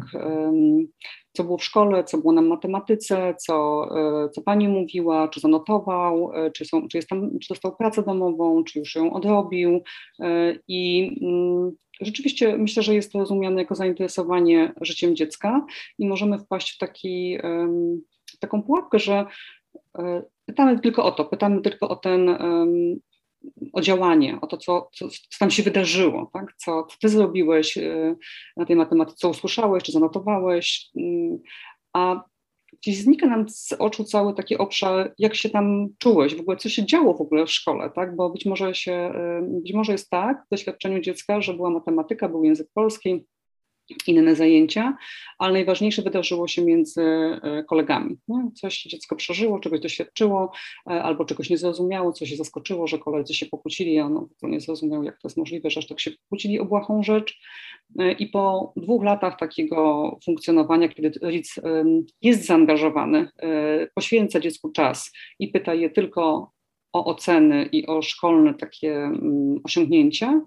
co 1.32 1.44
było 1.44 1.58
w 1.58 1.64
szkole, 1.64 2.04
co 2.04 2.18
było 2.18 2.32
na 2.32 2.42
matematyce, 2.42 3.34
co, 3.38 3.88
e, 4.24 4.30
co 4.30 4.42
pani 4.42 4.68
mówiła, 4.68 5.28
czy 5.28 5.40
zanotował, 5.40 6.32
e, 6.34 6.50
czy, 6.50 6.64
są, 6.64 6.88
czy, 6.88 6.98
jest 6.98 7.08
tam, 7.08 7.38
czy 7.38 7.48
dostał 7.48 7.76
pracę 7.76 8.02
domową, 8.02 8.64
czy 8.64 8.78
już 8.78 8.94
ją 8.94 9.12
odrobił. 9.12 9.82
E, 10.20 10.54
I 10.68 11.10
mm, 11.22 11.72
rzeczywiście 12.00 12.58
myślę, 12.58 12.82
że 12.82 12.94
jest 12.94 13.12
to 13.12 13.18
rozumiane 13.18 13.60
jako 13.60 13.74
zainteresowanie 13.74 14.72
życiem 14.80 15.16
dziecka 15.16 15.66
i 15.98 16.08
możemy 16.08 16.38
wpaść 16.38 16.74
w 16.74 16.78
taki, 16.78 17.38
taką 18.40 18.62
pułapkę, 18.62 18.98
że 18.98 19.26
pytamy 20.46 20.80
tylko 20.80 21.04
o 21.04 21.12
to, 21.12 21.24
pytamy 21.24 21.60
tylko 21.60 21.88
o 21.88 21.96
ten 21.96 22.36
o 23.72 23.80
działanie, 23.80 24.38
o 24.40 24.46
to, 24.46 24.56
co, 24.56 24.88
co, 24.92 25.08
co 25.08 25.38
tam 25.38 25.50
się 25.50 25.62
wydarzyło, 25.62 26.30
tak? 26.32 26.54
co, 26.56 26.82
co 26.82 26.96
ty 27.00 27.08
zrobiłeś 27.08 27.76
y, 27.76 28.16
na 28.56 28.66
tej 28.66 28.76
matematyce, 28.76 29.16
co 29.16 29.28
usłyszałeś, 29.28 29.82
czy 29.82 29.92
zanotowałeś, 29.92 30.90
mm, 30.96 31.38
a 31.92 32.22
gdzieś 32.72 32.98
znika 32.98 33.26
nam 33.26 33.48
z 33.48 33.72
oczu 33.72 34.04
cały 34.04 34.34
taki 34.34 34.58
obszar, 34.58 35.14
jak 35.18 35.34
się 35.34 35.50
tam 35.50 35.88
czułeś, 35.98 36.34
w 36.34 36.40
ogóle 36.40 36.56
co 36.56 36.68
się 36.68 36.86
działo 36.86 37.14
w 37.14 37.20
ogóle 37.20 37.46
w 37.46 37.50
szkole, 37.50 37.90
tak? 37.90 38.16
bo 38.16 38.30
być 38.30 38.46
może, 38.46 38.74
się, 38.74 39.12
y, 39.42 39.60
być 39.62 39.72
może 39.74 39.92
jest 39.92 40.10
tak 40.10 40.44
w 40.46 40.50
doświadczeniu 40.50 41.00
dziecka, 41.00 41.40
że 41.40 41.54
była 41.54 41.70
matematyka, 41.70 42.28
był 42.28 42.44
język 42.44 42.68
polski, 42.74 43.24
inne 44.06 44.34
zajęcia, 44.34 44.96
ale 45.38 45.52
najważniejsze 45.52 46.02
wydarzyło 46.02 46.48
się 46.48 46.64
między 46.64 47.02
e, 47.02 47.64
kolegami. 47.68 48.16
No, 48.28 48.50
coś 48.54 48.82
dziecko 48.82 49.16
przeżyło, 49.16 49.60
czegoś 49.60 49.80
doświadczyło, 49.80 50.52
e, 50.86 51.02
albo 51.02 51.24
czegoś 51.24 51.50
nie 51.50 51.58
zrozumiało, 51.58 52.12
coś 52.12 52.28
się 52.28 52.36
zaskoczyło, 52.36 52.86
że 52.86 52.98
koledzy 52.98 53.34
się 53.34 53.46
pokłócili, 53.46 53.98
a 53.98 54.06
ono 54.06 54.28
nie 54.42 54.60
zrozumiał, 54.60 55.02
jak 55.02 55.14
to 55.14 55.28
jest 55.28 55.36
możliwe, 55.36 55.70
że 55.70 55.78
aż 55.78 55.86
tak 55.86 56.00
się 56.00 56.10
pokłócili 56.10 56.60
o 56.60 56.64
błahą 56.64 57.02
rzecz. 57.02 57.38
E, 57.98 58.12
I 58.12 58.26
po 58.26 58.72
dwóch 58.76 59.04
latach 59.04 59.38
takiego 59.38 60.18
funkcjonowania, 60.24 60.88
kiedy 60.88 61.12
rodzic 61.22 61.54
jest 62.22 62.46
zaangażowany, 62.46 63.28
poświęca 63.94 64.40
dziecku 64.40 64.72
czas 64.72 65.12
i 65.38 65.48
pyta 65.48 65.74
je 65.74 65.90
tylko 65.90 66.52
o 66.92 67.04
oceny 67.04 67.68
i 67.72 67.86
o 67.86 68.02
szkolne 68.02 68.54
takie 68.54 68.94
mm, 68.94 69.60
osiągnięcia, 69.64 70.40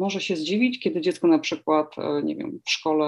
może 0.00 0.20
się 0.20 0.36
zdziwić, 0.36 0.80
kiedy 0.80 1.00
dziecko 1.00 1.28
na 1.28 1.38
przykład, 1.38 1.98
e, 1.98 2.22
nie 2.22 2.36
wiem, 2.36 2.60
w 2.66 2.70
szkole 2.70 3.06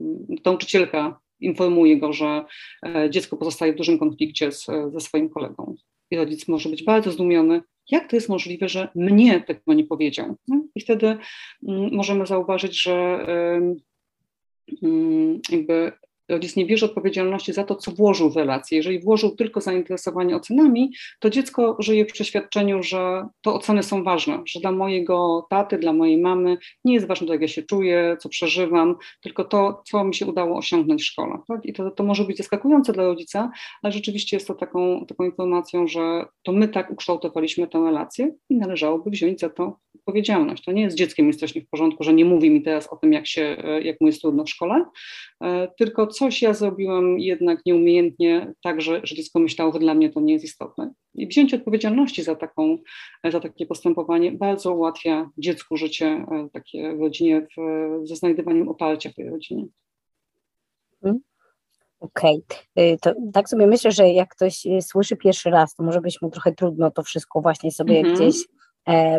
mm, 0.00 0.26
nauczycielka 0.44 1.20
informuje 1.40 1.98
go, 1.98 2.12
że 2.12 2.44
e, 2.86 3.10
dziecko 3.10 3.36
pozostaje 3.36 3.72
w 3.72 3.76
dużym 3.76 3.98
konflikcie 3.98 4.52
z, 4.52 4.66
ze 4.92 5.00
swoim 5.00 5.28
kolegą. 5.28 5.74
I 6.10 6.16
rodzic 6.16 6.48
może 6.48 6.68
być 6.68 6.84
bardzo 6.84 7.10
zdumiony, 7.10 7.62
jak 7.90 8.10
to 8.10 8.16
jest 8.16 8.28
możliwe, 8.28 8.68
że 8.68 8.88
mnie 8.94 9.40
tego 9.40 9.74
nie 9.74 9.84
powiedział. 9.84 10.36
No 10.48 10.64
I 10.74 10.80
wtedy 10.80 11.06
mm, 11.68 11.90
możemy 11.92 12.26
zauważyć, 12.26 12.82
że 12.82 13.26
mm, 14.82 15.40
jakby 15.50 15.92
rodzic 16.28 16.56
nie 16.56 16.66
bierze 16.66 16.86
odpowiedzialności 16.86 17.52
za 17.52 17.64
to, 17.64 17.74
co 17.74 17.90
włożył 17.90 18.30
w 18.30 18.36
relację. 18.36 18.76
Jeżeli 18.76 19.00
włożył 19.00 19.36
tylko 19.36 19.60
zainteresowanie 19.60 20.36
ocenami, 20.36 20.92
to 21.20 21.30
dziecko 21.30 21.76
żyje 21.78 22.04
w 22.04 22.12
przeświadczeniu, 22.12 22.82
że 22.82 23.26
to 23.40 23.54
oceny 23.54 23.82
są 23.82 24.04
ważne, 24.04 24.42
że 24.46 24.60
dla 24.60 24.72
mojego 24.72 25.46
taty, 25.50 25.78
dla 25.78 25.92
mojej 25.92 26.18
mamy 26.18 26.56
nie 26.84 26.94
jest 26.94 27.06
ważne 27.06 27.26
to, 27.26 27.32
jak 27.32 27.42
ja 27.42 27.48
się 27.48 27.62
czuję, 27.62 28.16
co 28.20 28.28
przeżywam, 28.28 28.96
tylko 29.22 29.44
to, 29.44 29.82
co 29.86 30.04
mi 30.04 30.14
się 30.14 30.26
udało 30.26 30.58
osiągnąć 30.58 31.02
w 31.02 31.06
szkole. 31.06 31.38
Tak? 31.48 31.66
I 31.66 31.72
to, 31.72 31.90
to 31.90 32.04
może 32.04 32.24
być 32.24 32.36
zaskakujące 32.36 32.92
dla 32.92 33.04
rodzica, 33.04 33.50
ale 33.82 33.92
rzeczywiście 33.92 34.36
jest 34.36 34.48
to 34.48 34.54
taką, 34.54 35.06
taką 35.06 35.24
informacją, 35.24 35.86
że 35.86 36.24
to 36.42 36.52
my 36.52 36.68
tak 36.68 36.90
ukształtowaliśmy 36.90 37.68
tę 37.68 37.78
relację 37.78 38.34
i 38.50 38.56
należałoby 38.56 39.10
wziąć 39.10 39.40
za 39.40 39.50
to 39.50 39.78
odpowiedzialność. 40.02 40.64
To 40.64 40.72
nie 40.72 40.82
jest 40.82 40.96
dzieckiem 40.96 41.26
jest 41.26 41.40
coś 41.40 41.54
nie 41.54 41.60
w 41.60 41.68
porządku, 41.68 42.04
że 42.04 42.14
nie 42.14 42.24
mówi 42.24 42.50
mi 42.50 42.62
teraz 42.62 42.92
o 42.92 42.96
tym, 42.96 43.12
jak, 43.12 43.26
się, 43.26 43.56
jak 43.82 44.00
mu 44.00 44.06
jest 44.06 44.20
trudno 44.20 44.44
w 44.44 44.50
szkole, 44.50 44.84
tylko 45.78 46.06
coś 46.06 46.42
ja 46.42 46.54
zrobiłam 46.54 47.18
jednak 47.18 47.66
nieumiejętnie, 47.66 48.52
tak, 48.62 48.80
że, 48.80 49.00
że 49.04 49.14
dziecko 49.14 49.38
myślało, 49.38 49.72
że 49.72 49.78
dla 49.78 49.94
mnie 49.94 50.10
to 50.10 50.20
nie 50.20 50.32
jest 50.32 50.44
istotne. 50.44 50.92
I 51.14 51.26
wzięcie 51.26 51.56
odpowiedzialności 51.56 52.22
za, 52.22 52.36
taką, 52.36 52.78
za 53.24 53.40
takie 53.40 53.66
postępowanie 53.66 54.32
bardzo 54.32 54.74
ułatwia 54.74 55.30
dziecku 55.38 55.76
życie 55.76 56.26
takie 56.52 56.96
w 56.96 57.00
rodzinie, 57.00 57.46
w, 57.56 57.60
ze 58.06 58.16
znajdywaniem 58.16 58.68
oparcia 58.68 59.10
w 59.10 59.14
tej 59.14 59.30
rodzinie. 59.30 59.66
Mhm. 61.02 61.20
Okej, 62.00 62.42
okay. 62.74 62.96
to 63.00 63.14
tak 63.32 63.48
sobie 63.48 63.66
myślę, 63.66 63.92
że 63.92 64.08
jak 64.08 64.28
ktoś 64.28 64.66
y, 64.66 64.82
słyszy 64.82 65.16
pierwszy 65.16 65.50
raz, 65.50 65.74
to 65.74 65.82
może 65.82 66.00
być 66.00 66.22
mu 66.22 66.30
trochę 66.30 66.52
trudno 66.52 66.90
to 66.90 67.02
wszystko 67.02 67.40
właśnie 67.40 67.72
sobie 67.72 68.00
mm 68.00 68.12
-hmm. 68.12 68.16
gdzieś 68.16 68.36
e, 68.36 68.61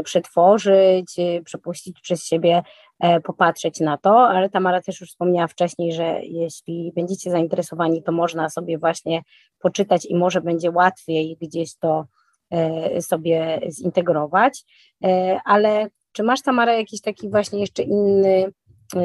przetworzyć, 0.03 1.19
y, 1.19 1.41
przepuścić 1.45 2.01
przez 2.01 2.25
siebie, 2.25 2.63
e, 2.99 3.21
popatrzeć 3.21 3.79
na 3.79 3.97
to, 3.97 4.27
ale 4.27 4.49
Tamara 4.49 4.81
też 4.81 5.01
już 5.01 5.09
wspomniała 5.09 5.47
wcześniej, 5.47 5.93
że 5.93 6.19
jeśli 6.23 6.91
będziecie 6.95 7.31
zainteresowani, 7.31 8.03
to 8.03 8.11
można 8.11 8.49
sobie 8.49 8.77
właśnie 8.77 9.21
poczytać 9.59 10.05
i 10.05 10.15
może 10.15 10.41
będzie 10.41 10.71
łatwiej 10.71 11.37
gdzieś 11.41 11.75
to 11.75 12.05
e, 12.51 13.01
sobie 13.01 13.59
zintegrować, 13.69 14.63
e, 15.03 15.39
ale 15.45 15.89
czy 16.11 16.23
masz 16.23 16.41
Tamara 16.41 16.73
jakiś 16.73 17.01
taki 17.01 17.29
właśnie 17.29 17.59
jeszcze 17.59 17.83
inny, 17.83 18.51
e, 18.95 18.99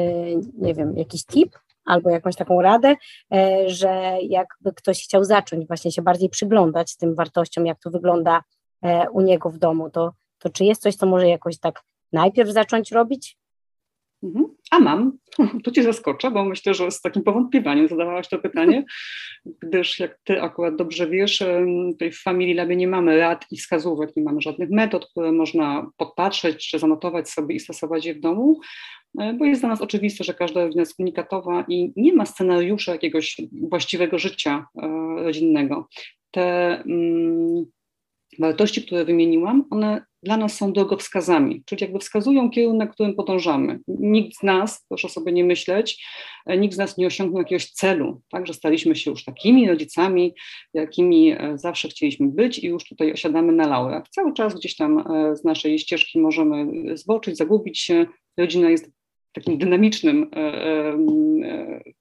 nie 0.57 0.73
wiem, 0.73 0.97
jakiś 0.97 1.25
tip, 1.25 1.57
albo 1.89 2.09
jakąś 2.09 2.35
taką 2.35 2.61
radę, 2.61 2.95
e, 3.33 3.69
że 3.69 4.17
jakby 4.21 4.73
ktoś 4.73 5.03
chciał 5.03 5.23
zacząć 5.23 5.67
właśnie 5.67 5.91
się 5.91 6.01
bardziej 6.01 6.29
przyglądać 6.29 6.97
tym 6.97 7.15
wartościom, 7.15 7.65
jak 7.65 7.79
to 7.79 7.89
wygląda 7.89 8.43
e, 8.81 9.09
u 9.09 9.21
niego 9.21 9.49
w 9.49 9.57
domu, 9.57 9.89
to, 9.89 10.13
to 10.39 10.49
czy 10.49 10.63
jest 10.63 10.81
coś, 10.81 10.95
co 10.95 11.05
może 11.05 11.27
jakoś 11.27 11.59
tak 11.59 11.83
najpierw 12.13 12.49
zacząć 12.49 12.91
robić? 12.91 13.37
Mhm. 14.23 14.45
A 14.71 14.79
mam, 14.79 15.17
tu 15.63 15.71
Cię 15.71 15.83
zaskoczę, 15.83 16.31
bo 16.31 16.45
myślę, 16.45 16.73
że 16.73 16.91
z 16.91 17.01
takim 17.01 17.23
powątpiewaniem 17.23 17.87
zadawałaś 17.87 18.27
to 18.27 18.39
pytanie, 18.39 18.83
gdyż 19.61 19.99
jak 19.99 20.19
Ty 20.23 20.41
akurat 20.41 20.75
dobrze 20.75 21.09
wiesz, 21.09 21.43
tutaj 21.91 22.11
w 22.11 22.21
Family 22.21 22.53
Labie 22.53 22.75
nie 22.75 22.87
mamy 22.87 23.17
rad 23.17 23.45
i 23.51 23.57
wskazówek, 23.57 24.15
nie 24.15 24.23
mamy 24.23 24.41
żadnych 24.41 24.69
metod, 24.69 25.07
które 25.11 25.31
można 25.31 25.89
podpatrzeć 25.97 26.69
czy 26.69 26.79
zanotować 26.79 27.29
sobie 27.29 27.55
i 27.55 27.59
stosować 27.59 28.05
je 28.05 28.15
w 28.15 28.19
domu, 28.19 28.59
e, 29.19 29.33
bo 29.33 29.45
jest 29.45 29.61
dla 29.61 29.69
nas 29.69 29.81
oczywiste, 29.81 30.23
że 30.23 30.33
każda 30.33 30.63
rodzina 30.63 30.81
jest 30.81 30.99
unikatowa 30.99 31.65
i 31.67 31.93
nie 31.95 32.13
ma 32.13 32.25
scenariusza 32.25 32.91
jakiegoś 32.91 33.41
właściwego 33.69 34.19
życia 34.19 34.65
e, 34.81 34.87
rodzinnego. 35.23 35.87
Te 36.31 36.77
mm, 36.83 37.65
wartości, 38.39 38.85
które 38.85 39.05
wymieniłam, 39.05 39.65
one 39.69 40.08
dla 40.23 40.37
nas 40.37 40.57
są 40.57 40.73
drogowskazami, 40.73 41.63
czyli 41.65 41.83
jakby 41.83 41.99
wskazują 41.99 42.49
kierunek, 42.49 42.91
którym 42.91 43.15
podążamy. 43.15 43.79
Nikt 43.87 44.37
z 44.37 44.43
nas, 44.43 44.85
proszę 44.89 45.09
sobie 45.09 45.31
nie 45.31 45.43
myśleć, 45.43 46.05
e, 46.45 46.57
nikt 46.57 46.75
z 46.75 46.77
nas 46.77 46.97
nie 46.97 47.07
osiągnął 47.07 47.41
jakiegoś 47.41 47.71
celu, 47.71 48.21
tak, 48.31 48.47
że 48.47 48.53
staliśmy 48.53 48.95
się 48.95 49.11
już 49.11 49.23
takimi 49.23 49.67
rodzicami, 49.67 50.33
jakimi 50.73 51.31
e, 51.31 51.57
zawsze 51.57 51.87
chcieliśmy 51.87 52.27
być 52.27 52.59
i 52.59 52.67
już 52.67 52.83
tutaj 52.83 53.13
osiadamy 53.13 53.51
na 53.51 53.67
laurach. 53.67 54.09
Cały 54.09 54.33
czas 54.33 54.55
gdzieś 54.55 54.75
tam 54.75 54.99
e, 54.99 55.35
z 55.35 55.43
naszej 55.43 55.79
ścieżki 55.79 56.19
możemy 56.19 56.67
zboczyć, 56.97 57.37
zagubić 57.37 57.79
się. 57.79 58.05
Rodzina 58.37 58.69
jest 58.69 58.91
takim 59.33 59.57
dynamicznym 59.57 60.31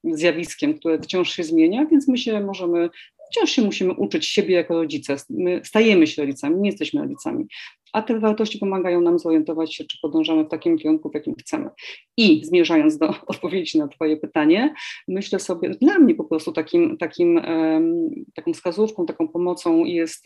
zjawiskiem, 0.05 0.75
które 0.75 0.99
wciąż 0.99 1.31
się 1.33 1.45
zmienia, 1.45 1.87
więc 1.87 2.09
my 2.09 2.19
się 2.19 2.41
możemy 2.41 2.91
wciąż 3.31 3.51
się 3.51 3.63
musimy 3.63 3.93
uczyć 3.93 4.27
siebie 4.27 4.55
jako 4.55 4.75
rodzice. 4.75 5.17
My 5.31 5.61
stajemy 5.65 6.07
się 6.07 6.23
rodzicami, 6.23 6.57
nie 6.61 6.71
jesteśmy 6.71 7.01
rodzicami. 7.01 7.47
A 7.93 8.03
te 8.03 8.21
wartości 8.21 8.59
pomagają 8.59 9.01
nam 9.01 9.19
zorientować 9.19 9.75
się, 9.75 9.85
czy 9.85 9.99
podążamy 10.03 10.45
w 10.45 10.49
takim 10.49 10.79
kierunku, 10.79 11.11
w 11.11 11.15
jakim 11.15 11.35
chcemy. 11.35 11.71
I 12.17 12.45
zmierzając 12.45 12.99
do 12.99 13.15
odpowiedzi 13.27 13.79
na 13.79 13.89
Twoje 13.89 14.17
pytanie, 14.17 14.75
myślę 15.09 15.41
sobie, 15.41 15.71
dla 15.71 15.99
mnie 15.99 16.15
po 16.15 16.25
prostu 16.25 16.53
takim, 16.53 16.97
takim, 16.97 17.41
taką 18.35 18.53
wskazówką, 18.53 19.07
taką 19.07 19.29
pomocą 19.29 19.85
jest 19.85 20.25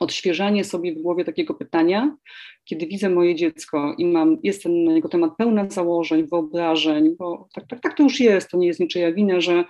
odświeżanie 0.00 0.64
sobie 0.64 0.94
w 0.94 1.02
głowie 1.02 1.24
takiego 1.24 1.54
pytania, 1.54 2.16
kiedy 2.64 2.86
widzę 2.86 3.10
moje 3.10 3.34
dziecko 3.34 3.94
i 3.98 4.06
mam, 4.06 4.38
jestem 4.42 4.84
na 4.84 4.92
jego 4.92 5.08
temat 5.08 5.36
pełna 5.36 5.70
założeń, 5.70 6.26
wyobrażeń, 6.26 7.16
bo 7.18 7.48
tak, 7.54 7.66
tak, 7.66 7.80
tak 7.80 7.96
to 7.96 8.02
już 8.02 8.20
jest, 8.20 8.50
to 8.50 8.58
nie 8.58 8.66
jest 8.66 8.80
niczyja 8.80 9.12
wina, 9.12 9.40
że 9.40 9.64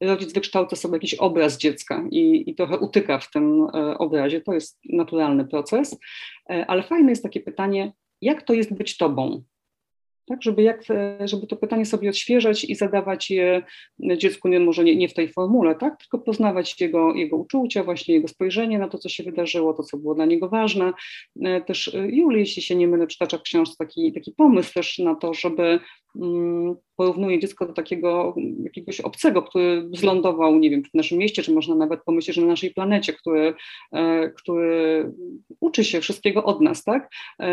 rodzic 0.00 0.32
wykształca 0.32 0.76
sobie 0.76 0.94
jakiś 0.94 1.14
obraz 1.14 1.58
dziecka 1.58 2.04
i, 2.10 2.50
i 2.50 2.54
trochę 2.54 2.78
utyka 2.78 3.18
w 3.18 3.30
tym 3.30 3.66
e, 3.74 3.98
obrazie. 3.98 4.40
To 4.40 4.52
jest 4.52 4.78
naturalny 4.92 5.44
proces, 5.44 5.98
e, 6.50 6.66
ale 6.68 6.82
fajne 6.82 7.10
jest 7.10 7.22
takie 7.22 7.40
pytanie, 7.40 7.92
jak 8.22 8.42
to 8.42 8.52
jest 8.52 8.74
być 8.74 8.96
tobą? 8.96 9.42
Tak, 10.30 10.42
żeby, 10.42 10.62
jak, 10.62 10.82
żeby 11.24 11.46
to 11.46 11.56
pytanie 11.56 11.86
sobie 11.86 12.08
odświeżać 12.08 12.64
i 12.64 12.74
zadawać 12.74 13.30
je 13.30 13.62
dziecku 14.16 14.48
nie, 14.48 14.60
może 14.60 14.84
nie, 14.84 14.96
nie 14.96 15.08
w 15.08 15.14
tej 15.14 15.28
formule, 15.28 15.74
tak, 15.74 15.96
tylko 15.96 16.18
poznawać 16.18 16.80
jego, 16.80 17.14
jego 17.14 17.36
uczucia, 17.36 17.84
właśnie 17.84 18.14
jego 18.14 18.28
spojrzenie 18.28 18.78
na 18.78 18.88
to, 18.88 18.98
co 18.98 19.08
się 19.08 19.24
wydarzyło, 19.24 19.74
to, 19.74 19.82
co 19.82 19.96
było 19.96 20.14
dla 20.14 20.24
niego 20.24 20.48
ważne. 20.48 20.92
E, 21.44 21.60
też 21.60 21.94
e, 21.94 22.08
Julii, 22.08 22.40
jeśli 22.40 22.62
się 22.62 22.76
nie 22.76 22.88
mylę, 22.88 23.06
przytacza 23.06 23.38
w 23.38 23.42
książce 23.42 23.76
taki, 23.78 24.12
taki 24.12 24.32
pomysł 24.32 24.74
też 24.74 24.98
na 24.98 25.14
to, 25.14 25.34
żeby 25.34 25.80
mm, 26.22 26.76
porównuje 26.96 27.38
dziecko 27.38 27.66
do 27.66 27.72
takiego 27.72 28.34
jakiegoś 28.64 29.00
obcego, 29.00 29.42
który 29.42 29.88
zlądował, 29.92 30.58
nie 30.58 30.70
wiem, 30.70 30.82
w 30.84 30.94
naszym 30.94 31.18
mieście, 31.18 31.42
czy 31.42 31.54
można 31.54 31.74
nawet 31.74 32.00
pomyśleć, 32.04 32.36
że 32.36 32.42
na 32.42 32.48
naszej 32.48 32.74
planecie, 32.74 33.12
który, 33.12 33.54
e, 33.92 34.30
który 34.30 35.12
uczy 35.60 35.84
się 35.84 36.00
wszystkiego 36.00 36.44
od 36.44 36.60
nas, 36.60 36.84
tak? 36.84 37.10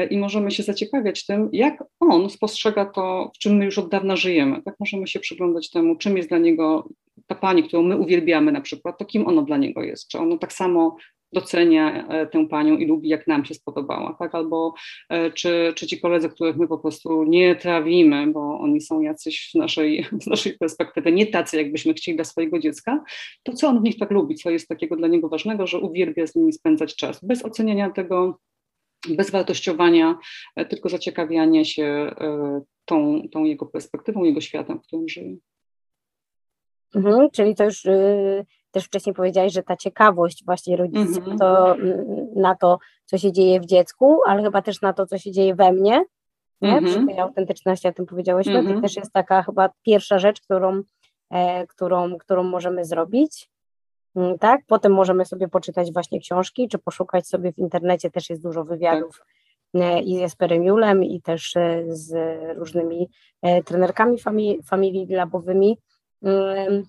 I 0.10 0.18
możemy 0.18 0.52
się 0.52 0.64
zaciekawiać 0.64 1.26
tym, 1.26 1.50
jak 1.52 1.84
on 2.00 2.30
spostrzega 2.30 2.67
postrzega 2.68 2.92
to, 2.92 3.32
w 3.36 3.38
czym 3.38 3.56
my 3.56 3.66
już 3.66 3.78
od 3.78 3.90
dawna 3.90 4.16
żyjemy. 4.16 4.62
Tak 4.64 4.76
możemy 4.80 5.08
się 5.08 5.20
przyglądać 5.20 5.70
temu, 5.70 5.96
czym 5.96 6.18
jest 6.18 6.30
dla 6.30 6.38
niego 6.38 6.90
ta 7.28 7.36
pani, 7.36 7.64
którą 7.64 7.84
my 7.84 7.98
uwielbiamy 7.98 8.52
na 8.52 8.62
przykład, 8.62 8.98
to 8.98 9.06
kim 9.06 9.28
ono 9.28 9.42
dla 9.42 9.58
niego 9.58 9.84
jest. 9.84 10.08
Czy 10.08 10.20
ono 10.20 10.38
tak 10.38 10.54
samo 10.54 10.98
docenia 11.34 12.08
e, 12.08 12.28
tę 12.28 12.48
panią 12.48 12.78
i 12.78 12.86
lubi, 12.86 13.10
jak 13.10 13.28
nam 13.28 13.46
się 13.46 13.54
spodobała, 13.54 14.16
tak? 14.20 14.36
Albo 14.36 14.74
e, 15.10 15.32
czy, 15.32 15.74
czy 15.76 15.88
ci 15.88 16.00
koledzy, 16.02 16.30
których 16.30 16.58
my 16.58 16.68
po 16.68 16.78
prostu 16.78 17.24
nie 17.24 17.56
trawimy, 17.56 18.28
bo 18.28 18.60
oni 18.60 18.82
są 18.82 19.02
jacyś 19.02 19.52
w 19.54 19.58
naszej, 19.58 20.06
z 20.24 20.28
naszej 20.28 20.58
perspektywy 20.58 21.12
nie 21.12 21.26
tacy, 21.26 21.58
jakbyśmy 21.58 21.94
chcieli 21.94 22.16
dla 22.16 22.26
swojego 22.26 22.60
dziecka, 22.60 23.04
to 23.44 23.54
co 23.54 23.68
on 23.68 23.80
w 23.80 23.84
nich 23.84 23.98
tak 23.98 24.12
lubi, 24.12 24.36
co 24.36 24.50
jest 24.50 24.68
takiego 24.68 24.96
dla 24.96 25.08
niego 25.08 25.30
ważnego, 25.30 25.68
że 25.68 25.80
uwielbia 25.80 26.28
z 26.28 26.36
nimi 26.36 26.54
spędzać 26.54 26.96
czas, 26.96 27.26
bez 27.26 27.46
oceniania 27.46 27.90
tego, 27.90 28.40
bez 29.10 29.32
wartościowania, 29.32 30.18
e, 30.56 30.66
tylko 30.66 30.90
zaciekawianie 30.90 31.66
się 31.66 31.84
e, 31.84 32.62
tą, 32.86 33.22
tą 33.32 33.44
jego 33.44 33.66
perspektywą, 33.66 34.24
jego 34.24 34.42
światem, 34.42 34.80
w 34.80 34.88
którym 34.88 35.10
żyje. 35.10 35.36
Mhm, 36.96 37.30
czyli 37.32 37.56
to 37.56 37.64
już 37.64 37.86
y, 37.86 38.46
też 38.72 38.86
wcześniej 38.86 39.16
powiedziałeś, 39.16 39.54
że 39.54 39.64
ta 39.64 39.76
ciekawość 39.76 40.46
właśnie 40.46 40.78
rodziców 40.78 41.18
mhm. 41.18 41.38
to 41.38 41.76
na 42.36 42.56
to, 42.56 42.80
co 43.06 43.18
się 43.18 43.32
dzieje 43.32 43.60
w 43.60 43.66
dziecku, 43.66 44.20
ale 44.28 44.44
chyba 44.44 44.62
też 44.62 44.82
na 44.82 44.94
to, 44.94 45.06
co 45.06 45.18
się 45.18 45.32
dzieje 45.32 45.56
we 45.56 45.72
mnie, 45.72 46.04
nie? 46.62 46.78
Mhm. 46.78 46.86
przy 46.86 47.06
tej 47.06 47.20
autentyczności, 47.20 47.88
o 47.88 47.94
tym 47.94 48.06
powiedziałyśmy, 48.06 48.54
to 48.54 48.60
mhm. 48.60 48.82
też 48.82 48.96
jest 48.96 49.14
taka 49.14 49.44
chyba 49.44 49.70
pierwsza 49.86 50.20
rzecz, 50.20 50.42
którą, 50.42 50.82
e, 51.30 51.68
którą, 51.68 52.18
którą 52.18 52.44
możemy 52.44 52.86
zrobić. 52.86 53.50
Mm, 54.18 54.40
tak? 54.40 54.62
Potem 54.68 54.94
możemy 54.94 55.26
sobie 55.26 55.48
poczytać 55.48 55.94
właśnie 55.94 56.20
książki, 56.20 56.68
czy 56.68 56.78
poszukać 56.78 57.28
sobie 57.28 57.54
w 57.54 57.58
internecie, 57.58 58.12
też 58.12 58.30
jest 58.30 58.44
dużo 58.44 58.64
wywiadów 58.64 59.22
tak. 59.74 60.06
i 60.06 60.16
z 60.16 60.20
Jasperem 60.20 60.64
Julem, 60.64 61.04
i 61.04 61.22
też 61.22 61.56
e, 61.56 61.84
z 61.88 62.14
różnymi 62.58 63.10
e, 63.42 63.64
trenerkami 63.64 64.20
familii, 64.20 64.64
familii 64.64 65.16
labowymi. 65.16 65.78
Mm, 66.24 66.84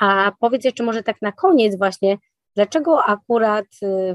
a 0.00 0.32
powiedz 0.40 0.64
jeszcze 0.64 0.84
może 0.84 1.02
tak 1.02 1.22
na 1.22 1.32
koniec 1.32 1.78
właśnie, 1.78 2.18
dlaczego 2.54 3.04
akurat 3.04 3.66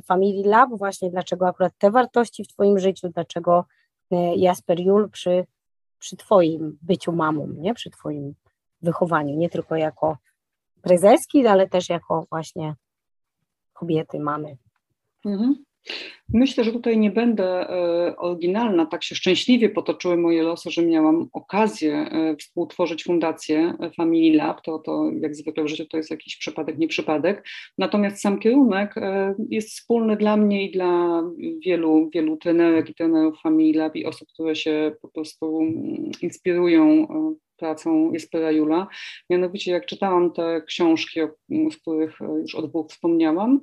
Family 0.05 0.49
Lab, 0.49 0.69
właśnie 0.77 1.09
dlaczego 1.09 1.47
akurat 1.47 1.73
te 1.77 1.91
wartości 1.91 2.43
w 2.43 2.47
Twoim 2.47 2.79
życiu, 2.79 3.09
dlaczego 3.09 3.65
Jasper 4.35 4.79
Jul 4.79 5.09
przy, 5.09 5.45
przy 5.99 6.17
Twoim 6.17 6.77
byciu 6.81 7.11
mamą, 7.11 7.47
nie? 7.57 7.73
przy 7.73 7.89
Twoim 7.89 8.33
wychowaniu, 8.81 9.35
nie 9.35 9.49
tylko 9.49 9.75
jako 9.75 10.17
prezeski, 10.85 11.47
ale 11.47 11.69
też 11.69 11.89
jako 11.89 12.25
właśnie 12.29 12.75
kobiety, 13.73 14.19
mamy. 14.19 14.57
Mhm. 15.25 15.55
Myślę, 16.33 16.63
że 16.63 16.71
tutaj 16.71 16.97
nie 16.97 17.11
będę 17.11 17.69
e, 17.69 18.15
oryginalna. 18.17 18.85
Tak 18.85 19.03
się 19.03 19.15
szczęśliwie 19.15 19.69
potoczyły 19.69 20.17
moje 20.17 20.43
losy, 20.43 20.71
że 20.71 20.85
miałam 20.85 21.29
okazję 21.33 21.93
e, 21.93 22.35
współtworzyć 22.35 23.03
fundację 23.03 23.73
Family 23.97 24.37
Lab. 24.37 24.61
To, 24.61 24.79
to 24.79 25.11
jak 25.21 25.35
zwykle 25.35 25.63
w 25.63 25.67
życiu 25.67 25.85
to 25.85 25.97
jest 25.97 26.11
jakiś 26.11 26.37
przypadek, 26.37 26.77
nie 26.77 26.87
przypadek. 26.87 27.45
Natomiast 27.77 28.21
sam 28.21 28.39
kierunek 28.39 28.97
e, 28.97 29.35
jest 29.49 29.69
wspólny 29.69 30.17
dla 30.17 30.37
mnie 30.37 30.67
i 30.67 30.71
dla 30.71 31.23
wielu, 31.65 32.09
wielu 32.13 32.37
trenerek 32.37 32.89
i 32.89 32.95
trenerów 32.95 33.41
Family 33.41 33.77
Lab 33.77 33.95
i 33.95 34.05
osób, 34.05 34.27
które 34.33 34.55
się 34.55 34.95
po 35.01 35.07
prostu 35.07 35.61
mm, 35.61 36.11
inspirują 36.21 37.07
pracą 37.57 38.11
Jespera 38.13 38.51
Jula. 38.51 38.87
Mianowicie 39.29 39.71
jak 39.71 39.85
czytałam 39.85 40.33
te 40.33 40.61
książki, 40.61 41.19
z 41.71 41.77
których 41.77 42.19
już 42.41 42.55
od 42.55 42.69
dwóch 42.69 42.91
wspomniałam, 42.91 43.61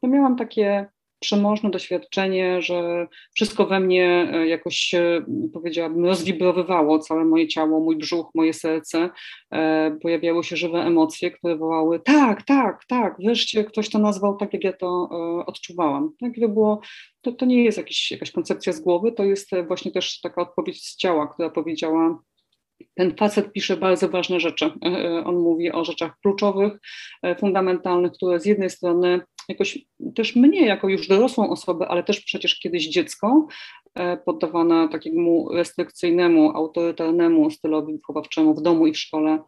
to 0.00 0.08
miałam 0.08 0.36
takie 0.36 0.86
przemożne 1.24 1.70
doświadczenie, 1.70 2.62
że 2.62 3.06
wszystko 3.34 3.66
we 3.66 3.80
mnie 3.80 4.30
e, 4.32 4.46
jakoś 4.46 4.76
się, 4.76 5.24
powiedziałabym, 5.52 6.04
rozwibrowywało, 6.04 6.98
całe 6.98 7.24
moje 7.24 7.48
ciało, 7.48 7.80
mój 7.80 7.96
brzuch, 7.96 8.30
moje 8.34 8.52
serce. 8.52 9.10
E, 9.52 9.96
pojawiały 10.02 10.44
się 10.44 10.56
żywe 10.56 10.78
emocje, 10.78 11.30
które 11.30 11.56
wołały 11.56 12.00
tak, 12.00 12.42
tak, 12.42 12.84
tak, 12.88 13.16
wreszcie 13.24 13.64
ktoś 13.64 13.90
to 13.90 13.98
nazwał 13.98 14.36
tak, 14.36 14.52
jak 14.52 14.64
ja 14.64 14.72
to 14.72 15.08
e, 15.12 15.46
odczuwałam. 15.46 16.10
Tak 16.20 16.36
jakby 16.36 16.48
było, 16.54 16.80
to, 17.20 17.32
to 17.32 17.46
nie 17.46 17.64
jest 17.64 17.78
jakiś, 17.78 18.10
jakaś 18.10 18.30
koncepcja 18.30 18.72
z 18.72 18.80
głowy, 18.80 19.12
to 19.12 19.24
jest 19.24 19.50
właśnie 19.68 19.92
też 19.92 20.20
taka 20.20 20.42
odpowiedź 20.42 20.86
z 20.86 20.96
ciała, 20.96 21.26
która 21.26 21.50
powiedziała, 21.50 22.18
ten 22.94 23.16
facet 23.16 23.52
pisze 23.52 23.76
bardzo 23.76 24.08
ważne 24.08 24.40
rzeczy. 24.40 24.70
On 25.24 25.36
mówi 25.36 25.72
o 25.72 25.84
rzeczach 25.84 26.18
kluczowych, 26.22 26.72
fundamentalnych, 27.38 28.12
które 28.12 28.40
z 28.40 28.46
jednej 28.46 28.70
strony 28.70 29.20
jakoś 29.48 29.78
też 30.14 30.36
mnie, 30.36 30.66
jako 30.66 30.88
już 30.88 31.08
dorosłą 31.08 31.50
osobę, 31.50 31.88
ale 31.88 32.02
też 32.02 32.20
przecież 32.20 32.58
kiedyś 32.58 32.88
dziecko, 32.88 33.46
e, 33.94 34.16
poddawana 34.16 34.88
takiemu 34.88 35.48
restrykcyjnemu, 35.52 36.56
autorytarnemu 36.56 37.50
stylowi 37.50 37.92
wychowawczemu 37.92 38.54
w 38.54 38.62
domu 38.62 38.86
i 38.86 38.92
w 38.92 38.98
szkole, 38.98 39.38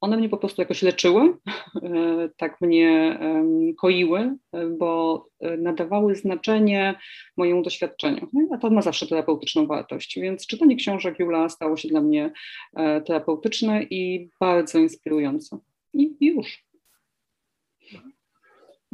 one 0.00 0.16
mnie 0.16 0.28
po 0.28 0.36
prostu 0.38 0.62
jakoś 0.62 0.82
leczyły, 0.82 1.34
e, 1.82 2.28
tak 2.36 2.60
mnie 2.60 3.18
koiły, 3.78 4.36
bo 4.78 5.24
e, 5.40 5.56
nadawały 5.56 6.14
znaczenie 6.14 6.94
mojemu 7.36 7.62
doświadczeniu. 7.62 8.28
No 8.32 8.48
a 8.52 8.58
to 8.58 8.70
ma 8.70 8.82
zawsze 8.82 9.06
terapeutyczną 9.06 9.66
wartość. 9.66 10.18
Więc 10.20 10.46
czytanie 10.46 10.76
książek 10.76 11.18
Jula 11.18 11.48
stało 11.48 11.76
się 11.76 11.88
dla 11.88 12.00
mnie 12.00 12.32
terapeutyczne 13.06 13.82
i 13.82 14.30
bardzo 14.40 14.78
inspirujące. 14.78 15.58
I 15.94 16.16
już. 16.20 16.64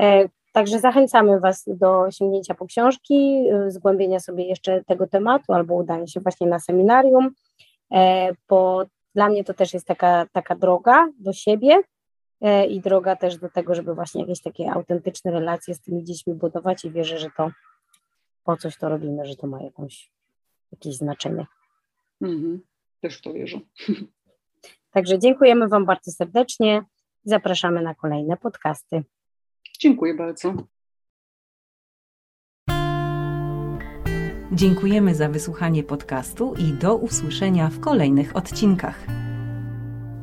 E, 0.00 0.28
także 0.52 0.80
zachęcamy 0.80 1.40
Was 1.40 1.64
do 1.66 2.10
sięgnięcia 2.10 2.54
po 2.54 2.66
książki, 2.66 3.46
e, 3.52 3.70
zgłębienia 3.70 4.20
sobie 4.20 4.44
jeszcze 4.44 4.84
tego 4.84 5.06
tematu 5.06 5.52
albo 5.52 5.74
udania 5.74 6.06
się 6.06 6.20
właśnie 6.20 6.46
na 6.46 6.58
seminarium, 6.58 7.30
e, 7.92 8.30
bo 8.48 8.84
dla 9.14 9.28
mnie 9.28 9.44
to 9.44 9.54
też 9.54 9.74
jest 9.74 9.86
taka, 9.86 10.26
taka 10.32 10.54
droga 10.54 11.08
do 11.18 11.32
siebie 11.32 11.82
i 12.68 12.80
droga 12.80 13.16
też 13.16 13.38
do 13.38 13.48
tego, 13.48 13.74
żeby 13.74 13.94
właśnie 13.94 14.20
jakieś 14.20 14.42
takie 14.42 14.70
autentyczne 14.70 15.30
relacje 15.30 15.74
z 15.74 15.80
tymi 15.80 16.04
dziećmi 16.04 16.34
budować 16.34 16.84
i 16.84 16.90
wierzę, 16.90 17.18
że 17.18 17.30
to 17.36 17.50
po 18.44 18.56
coś 18.56 18.76
to 18.76 18.88
robimy, 18.88 19.26
że 19.26 19.36
to 19.36 19.46
ma 19.46 19.62
jakąś, 19.62 20.10
jakieś 20.72 20.96
znaczenie. 20.96 21.46
Mhm. 22.22 22.60
Też 23.00 23.18
w 23.18 23.22
to 23.22 23.32
wierzę. 23.32 23.58
Także 24.94 25.18
dziękujemy 25.18 25.68
Wam 25.68 25.84
bardzo 25.86 26.12
serdecznie. 26.12 26.84
Zapraszamy 27.24 27.82
na 27.82 27.94
kolejne 27.94 28.36
podcasty. 28.36 29.04
Dziękuję 29.78 30.14
bardzo. 30.14 30.54
Dziękujemy 34.52 35.14
za 35.14 35.28
wysłuchanie 35.28 35.82
podcastu 35.82 36.54
i 36.58 36.72
do 36.72 36.96
usłyszenia 36.96 37.68
w 37.68 37.80
kolejnych 37.80 38.36
odcinkach. 38.36 39.06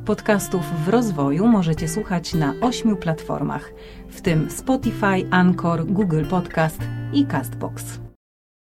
Podcastów 0.05 0.61
w 0.85 0.87
rozwoju 0.87 1.47
możecie 1.47 1.87
słuchać 1.87 2.33
na 2.33 2.53
ośmiu 2.61 2.95
platformach, 2.95 3.71
w 4.09 4.21
tym 4.21 4.51
Spotify, 4.51 5.29
Anchor, 5.31 5.85
Google 5.85 6.25
Podcast 6.29 6.79
i 7.13 7.25
Castbox. 7.25 8.10